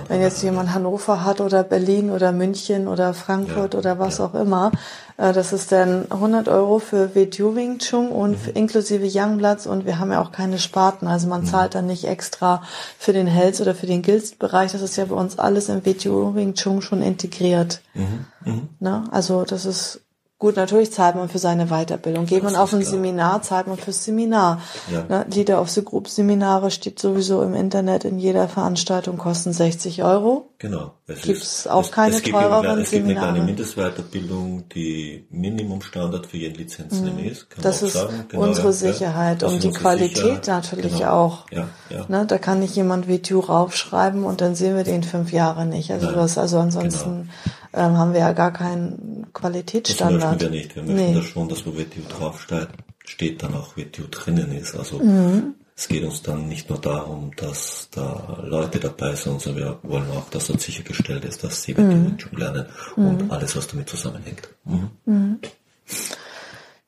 Wenn 0.09 0.23
jetzt 0.23 0.43
jemand 0.43 0.73
Hannover 0.73 1.25
hat 1.25 1.43
oder 1.43 1.63
Berlin 1.63 2.11
oder 2.11 2.33
München 2.33 2.89
oder 2.89 3.13
Frankfurt 3.13 3.75
ja, 3.75 3.81
oder 3.81 3.99
was 3.99 4.17
ja. 4.17 4.25
auch 4.25 4.35
immer, 4.35 4.73
äh, 5.19 5.35
das 5.35 5.53
ist 5.53 5.71
dann 5.71 6.07
100 6.11 6.49
Euro 6.49 6.79
für 6.79 7.15
WTU 7.15 7.55
Wing 7.55 7.79
Chun 7.79 8.09
und 8.09 8.47
mhm. 8.47 8.53
inklusive 8.55 9.07
Youngbloods 9.07 9.67
und 9.67 9.85
wir 9.85 9.99
haben 9.99 10.11
ja 10.11 10.23
auch 10.23 10.33
keine 10.33 10.59
Sparten. 10.59 11.07
Also 11.07 11.29
man 11.29 11.43
mhm. 11.43 11.47
zahlt 11.47 11.75
dann 11.75 11.87
nicht 11.87 12.05
extra 12.05 12.63
für 12.99 13.13
den 13.13 13.27
Health 13.27 13.61
oder 13.61 13.75
für 13.75 13.87
den 13.87 14.03
Guild-Bereich. 14.03 14.73
Das 14.73 14.81
ist 14.81 14.97
ja 14.97 15.05
bei 15.05 15.17
uns 15.17 15.39
alles 15.39 15.69
im 15.69 15.85
WTU 15.85 16.35
Wing 16.35 16.55
Chun 16.55 16.81
schon 16.81 17.03
integriert. 17.03 17.83
Mhm. 17.95 18.27
Mhm. 18.45 18.69
Ne? 18.81 19.05
Also 19.11 19.45
das 19.45 19.67
ist 19.67 20.03
Gut, 20.41 20.55
natürlich 20.55 20.93
zahlt 20.93 21.17
man 21.17 21.29
für 21.29 21.41
seine 21.41 21.67
Weiterbildung. 21.67 22.25
Geht 22.25 22.45
man 22.45 22.55
auf 22.55 22.73
ein 22.73 22.79
klar. 22.79 22.93
Seminar, 22.93 23.43
zahlt 23.43 23.67
man 23.67 23.77
fürs 23.77 24.05
Seminar. 24.05 24.63
Ja. 24.89 25.03
Ne, 25.09 25.27
Leader 25.35 25.61
of 25.61 25.69
the 25.69 25.85
Group 25.85 26.07
Seminare 26.07 26.71
steht 26.71 27.01
sowieso 27.01 27.43
im 27.43 27.55
Internet 27.55 28.05
in 28.05 28.21
jeder 28.21 28.47
Veranstaltung, 28.47 29.19
kosten 29.19 29.53
60 29.53 30.05
Euro. 30.05 30.51
Genau. 30.59 30.95
Es 31.09 31.23
gibt's 31.23 31.67
auch 31.67 31.83
es, 31.83 31.91
keine 31.91 32.15
es 32.15 32.23
teureren 32.23 32.83
Es 32.83 32.93
gibt 32.93 33.07
eine 33.07 33.17
kleine 33.17 33.41
Mindestweiterbildung, 33.43 34.69
die 34.69 35.27
Minimumstandard 35.31 36.27
für 36.27 36.37
jeden 36.37 36.55
Lizenznehmer 36.55 37.19
mhm. 37.19 37.29
ist. 37.29 37.49
das 37.61 37.83
ist 37.83 37.99
genau, 38.29 38.45
unsere 38.45 38.73
Sicherheit 38.73 39.43
ja, 39.43 39.49
und 39.49 39.61
die 39.61 39.73
Qualität 39.73 40.15
Sicherheit. 40.15 40.47
natürlich 40.47 40.99
genau. 40.99 41.11
auch. 41.11 41.51
Ja, 41.51 41.69
ja. 41.91 42.05
Ne, 42.07 42.27
da 42.27 42.39
kann 42.39 42.61
nicht 42.61 42.77
jemand 42.77 43.09
WTU 43.09 43.41
raufschreiben 43.41 44.23
und 44.23 44.41
dann 44.41 44.55
sehen 44.55 44.77
wir 44.77 44.85
den 44.85 45.03
fünf 45.03 45.33
Jahre 45.33 45.67
nicht. 45.67 45.91
Also 45.91 46.07
Nein. 46.07 46.15
das, 46.15 46.39
also 46.39 46.61
ansonsten 46.61 47.23
genau 47.23 47.59
ähm, 47.79 47.97
haben 47.97 48.13
wir 48.13 48.21
ja 48.21 48.33
gar 48.33 48.53
keinen 48.53 49.27
Qualitätsstandard. 49.33 50.23
Das 50.23 50.31
möchten 50.31 50.53
wir 50.53 50.61
nicht. 50.61 50.77
Wir 50.77 50.83
möchten 50.83 50.97
nee. 50.97 51.15
das 51.15 51.25
schon, 51.25 51.49
dass 51.49 51.67
wo 51.67 51.77
WTO 51.77 52.01
draufsteht, 52.09 52.69
steht 53.05 53.43
dann 53.43 53.55
auch 53.55 53.77
WTO 53.77 54.05
drinnen 54.11 54.53
ist. 54.53 54.77
Also 54.77 54.99
mhm. 54.99 55.55
es 55.77 55.89
geht 55.89 56.05
uns 56.05 56.23
dann 56.23 56.49
nicht 56.49 56.69
nur 56.69 56.81
darum, 56.81 57.31
dass 57.37 57.89
da 57.91 58.43
Leute 58.43 58.81
dabei 58.81 59.15
sind, 59.15 59.41
sondern 59.41 59.65
wir 59.65 59.79
wollen 59.83 60.11
auch, 60.11 60.29
dass 60.31 60.49
dort 60.49 60.61
sichergestellt 60.61 61.25
ist, 61.25 61.45
dass 61.45 61.63
sie 61.63 61.75
WTO 61.77 61.83
mhm. 61.83 62.19
schon 62.19 62.39
lernen 62.39 62.67
und 62.97 63.25
mhm. 63.25 63.31
alles, 63.31 63.57
was 63.57 63.69
damit 63.69 63.89
zusammenhängt. 63.89 64.49
Mhm. 64.65 65.39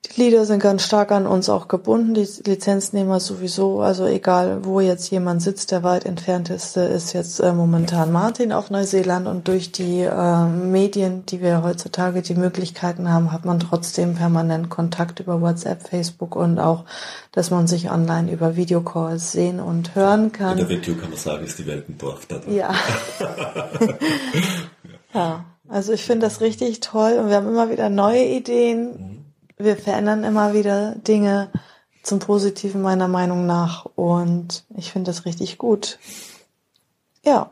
Die 0.03 0.23
Lieder 0.23 0.47
sind 0.47 0.61
ganz 0.63 0.83
stark 0.83 1.13
an 1.13 1.27
uns 1.27 1.51
auch 1.51 1.69
gebunden, 1.69 2.15
die 2.15 2.27
Lizenznehmer 2.47 3.21
sowieso. 3.21 3.81
Also 3.81 4.07
egal, 4.07 4.65
wo 4.65 4.81
jetzt 4.81 5.11
jemand 5.11 5.43
sitzt, 5.43 5.73
der 5.73 5.83
weit 5.83 6.07
entfernteste 6.07 6.81
ist 6.81 7.13
jetzt 7.13 7.39
äh, 7.39 7.53
momentan 7.53 8.11
Martin 8.11 8.53
auf 8.53 8.71
Neuseeland. 8.71 9.29
Und 9.29 9.47
durch 9.47 9.73
die 9.73 10.01
äh, 10.01 10.45
Medien, 10.47 11.27
die 11.27 11.43
wir 11.43 11.63
heutzutage 11.63 12.23
die 12.23 12.35
Möglichkeiten 12.35 13.13
haben, 13.13 13.31
hat 13.31 13.45
man 13.45 13.61
trotzdem 13.61 14.15
permanent 14.15 14.71
Kontakt 14.71 15.21
über 15.21 15.43
WhatsApp, 15.43 15.87
Facebook 15.87 16.35
und 16.35 16.59
auch, 16.59 16.87
dass 17.33 17.51
man 17.51 17.67
sich 17.67 17.91
online 17.91 18.33
über 18.33 18.57
Videocalls 18.57 19.33
sehen 19.33 19.61
und 19.61 19.95
hören 19.95 20.33
kann. 20.33 20.53
In 20.59 20.67
der 20.67 20.79
Video 20.79 20.95
kann 20.95 21.11
man 21.11 21.19
sagen, 21.19 21.45
ist 21.45 21.59
die 21.59 21.67
Welt 21.67 21.91
ein 21.91 21.99
Dorf. 21.99 22.27
Ja. 22.49 22.75
ja. 25.15 25.45
Also 25.69 25.93
ich 25.93 26.05
finde 26.05 26.27
das 26.27 26.41
richtig 26.41 26.81
toll 26.81 27.19
und 27.21 27.29
wir 27.29 27.37
haben 27.37 27.49
immer 27.49 27.71
wieder 27.71 27.91
neue 27.91 28.25
Ideen. 28.25 28.87
Mhm 28.87 29.20
wir 29.65 29.77
verändern 29.77 30.25
immer 30.25 30.55
wieder 30.55 30.95
Dinge 30.97 31.51
zum 32.03 32.19
Positiven 32.19 32.83
meiner 32.83 33.09
Meinung 33.09 33.47
nach 33.47 33.87
und 33.95 34.65
ich 34.77 34.93
finde 34.93 35.11
das 35.11 35.25
richtig 35.25 35.59
gut. 35.59 35.99
Ja, 37.25 37.51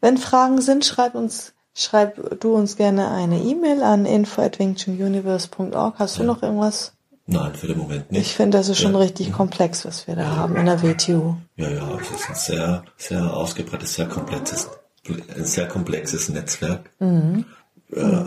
wenn 0.00 0.18
Fragen 0.18 0.60
sind, 0.60 0.84
schreib 0.84 1.14
uns, 1.14 1.52
schreib 1.74 2.40
du 2.40 2.54
uns 2.54 2.76
gerne 2.76 3.10
eine 3.10 3.40
E-Mail 3.40 3.82
an 3.82 4.06
info@wingchununiverse.org. 4.06 5.98
Hast 5.98 6.16
du 6.16 6.22
ja. 6.22 6.26
noch 6.26 6.42
irgendwas? 6.42 6.92
Nein, 7.26 7.54
für 7.54 7.66
den 7.66 7.78
Moment 7.78 8.12
nicht. 8.12 8.20
Ich 8.22 8.34
finde, 8.34 8.58
das 8.58 8.68
ist 8.68 8.78
schon 8.78 8.92
ja. 8.92 8.98
richtig 8.98 9.32
komplex, 9.32 9.84
was 9.86 10.06
wir 10.06 10.14
da 10.14 10.22
ja. 10.22 10.36
haben 10.36 10.56
in 10.56 10.66
der 10.66 10.82
WTU. 10.82 11.36
Ja, 11.56 11.70
ja, 11.70 11.98
es 11.98 12.10
ist 12.10 12.28
ein 12.28 12.34
sehr, 12.34 12.84
sehr 12.98 13.34
ausgebreites, 13.34 13.94
sehr 13.94 14.06
komplexes, 14.06 14.68
ein 15.08 15.44
sehr 15.44 15.66
komplexes 15.66 16.28
Netzwerk. 16.28 16.90
Mhm. 16.98 17.46
Äh, 17.92 18.24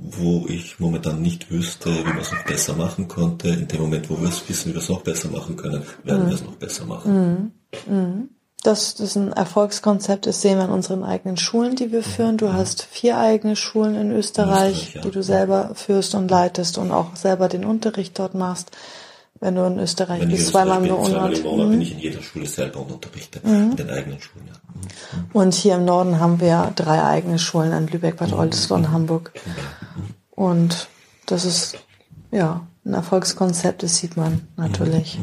wo 0.00 0.46
ich 0.48 0.78
momentan 0.78 1.20
nicht 1.20 1.50
wüsste, 1.50 1.90
wie 1.90 2.08
man 2.08 2.18
es 2.18 2.30
noch 2.30 2.44
besser 2.44 2.74
machen 2.74 3.08
konnte. 3.08 3.48
In 3.48 3.66
dem 3.66 3.80
Moment, 3.80 4.08
wo 4.08 4.20
wir 4.20 4.28
es 4.28 4.48
wissen, 4.48 4.70
wie 4.70 4.74
wir 4.74 4.80
es 4.80 4.88
noch 4.88 5.02
besser 5.02 5.28
machen 5.28 5.56
können, 5.56 5.82
werden 6.04 6.24
mhm. 6.24 6.28
wir 6.28 6.34
es 6.36 6.44
noch 6.44 6.54
besser 6.54 6.84
machen. 6.86 7.52
Mhm. 7.86 7.94
Mhm. 7.94 8.28
Dass 8.62 8.94
das 8.94 9.16
ein 9.16 9.32
Erfolgskonzept 9.32 10.26
ist, 10.26 10.40
sehen 10.40 10.58
wir 10.58 10.66
in 10.66 10.70
unseren 10.70 11.04
eigenen 11.04 11.36
Schulen, 11.36 11.76
die 11.76 11.90
wir 11.90 12.02
führen. 12.02 12.36
Du 12.36 12.46
mhm. 12.46 12.52
hast 12.54 12.82
vier 12.82 13.18
eigene 13.18 13.56
Schulen 13.56 13.96
in 13.96 14.12
Österreich, 14.12 14.72
Österreich 14.72 14.94
ja. 14.94 15.00
die 15.02 15.10
du 15.10 15.22
selber 15.22 15.72
führst 15.74 16.14
und 16.14 16.30
leitest 16.30 16.78
und 16.78 16.92
auch 16.92 17.16
selber 17.16 17.48
den 17.48 17.64
Unterricht 17.64 18.18
dort 18.18 18.34
machst. 18.34 18.70
Wenn 19.40 19.54
du 19.54 19.64
in 19.66 19.78
Österreich 19.78 20.22
Wenn 20.22 20.30
bist, 20.30 20.48
zweimal 20.48 20.84
im 20.84 20.92
Monat. 20.92 21.36
Zweimal 21.36 21.60
im 21.60 21.66
mhm. 21.66 21.70
bin 21.70 21.80
ich 21.80 21.92
in 21.92 21.98
jeder 21.98 22.22
Schule 22.22 22.46
selber 22.46 22.80
und 22.80 22.92
unterrichte, 22.92 23.40
mhm. 23.42 23.70
in 23.70 23.76
den 23.76 23.90
eigenen 23.90 24.20
Schulen. 24.20 24.46
Ja. 24.46 24.54
Mhm. 24.54 25.24
Und 25.32 25.54
hier 25.54 25.76
im 25.76 25.84
Norden 25.84 26.18
haben 26.18 26.40
wir 26.40 26.72
drei 26.74 27.04
eigene 27.04 27.38
Schulen 27.38 27.72
in 27.72 27.86
Lübeck, 27.86 28.16
Bad 28.16 28.32
mhm. 28.32 28.38
Oldesloe 28.38 28.78
und 28.78 28.90
Hamburg. 28.90 29.32
Mhm. 29.34 30.14
Und 30.30 30.88
das 31.26 31.44
ist 31.44 31.78
ja 32.30 32.66
ein 32.84 32.94
Erfolgskonzept, 32.94 33.82
das 33.82 33.96
sieht 33.96 34.16
man 34.16 34.48
natürlich. 34.56 35.18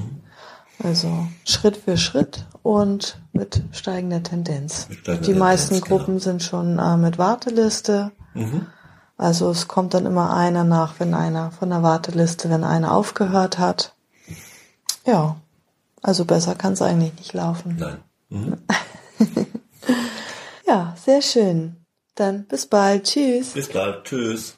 Also 0.84 1.28
Schritt 1.46 1.78
für 1.78 1.98
Schritt 1.98 2.46
und 2.64 3.20
mit 3.32 3.64
steigender 3.72 4.24
Tendenz. 4.24 4.88
Mit 4.90 5.00
steigender 5.00 5.28
Die 5.28 5.38
meisten 5.38 5.76
Tendenz, 5.76 5.90
Gruppen 5.90 6.14
genau. 6.16 6.20
sind 6.20 6.44
schon 6.44 6.80
äh, 6.80 6.98
mit 6.98 7.18
Warteliste. 7.18 8.12
Mhm. 8.34 8.68
Also 9.18 9.50
es 9.50 9.68
kommt 9.68 9.94
dann 9.94 10.06
immer 10.06 10.36
einer 10.36 10.64
nach, 10.64 11.00
wenn 11.00 11.14
einer 11.14 11.52
von 11.52 11.70
der 11.70 11.84
Warteliste, 11.84 12.50
wenn 12.50 12.64
einer 12.64 12.94
aufgehört 12.94 13.58
hat. 13.60 13.95
Ja, 15.06 15.38
also 16.02 16.26
besser 16.26 16.56
kann 16.56 16.74
es 16.74 16.82
eigentlich 16.82 17.14
nicht 17.16 17.34
laufen. 17.34 17.78
Nein. 17.80 17.98
Mhm. 18.30 18.58
ja, 20.68 20.96
sehr 21.04 21.22
schön. 21.22 21.78
Dann 22.16 22.46
bis 22.46 22.66
bald. 22.66 23.04
Tschüss. 23.04 23.54
Bis 23.54 23.70
bald. 23.70 24.04
Tschüss. 24.06 24.58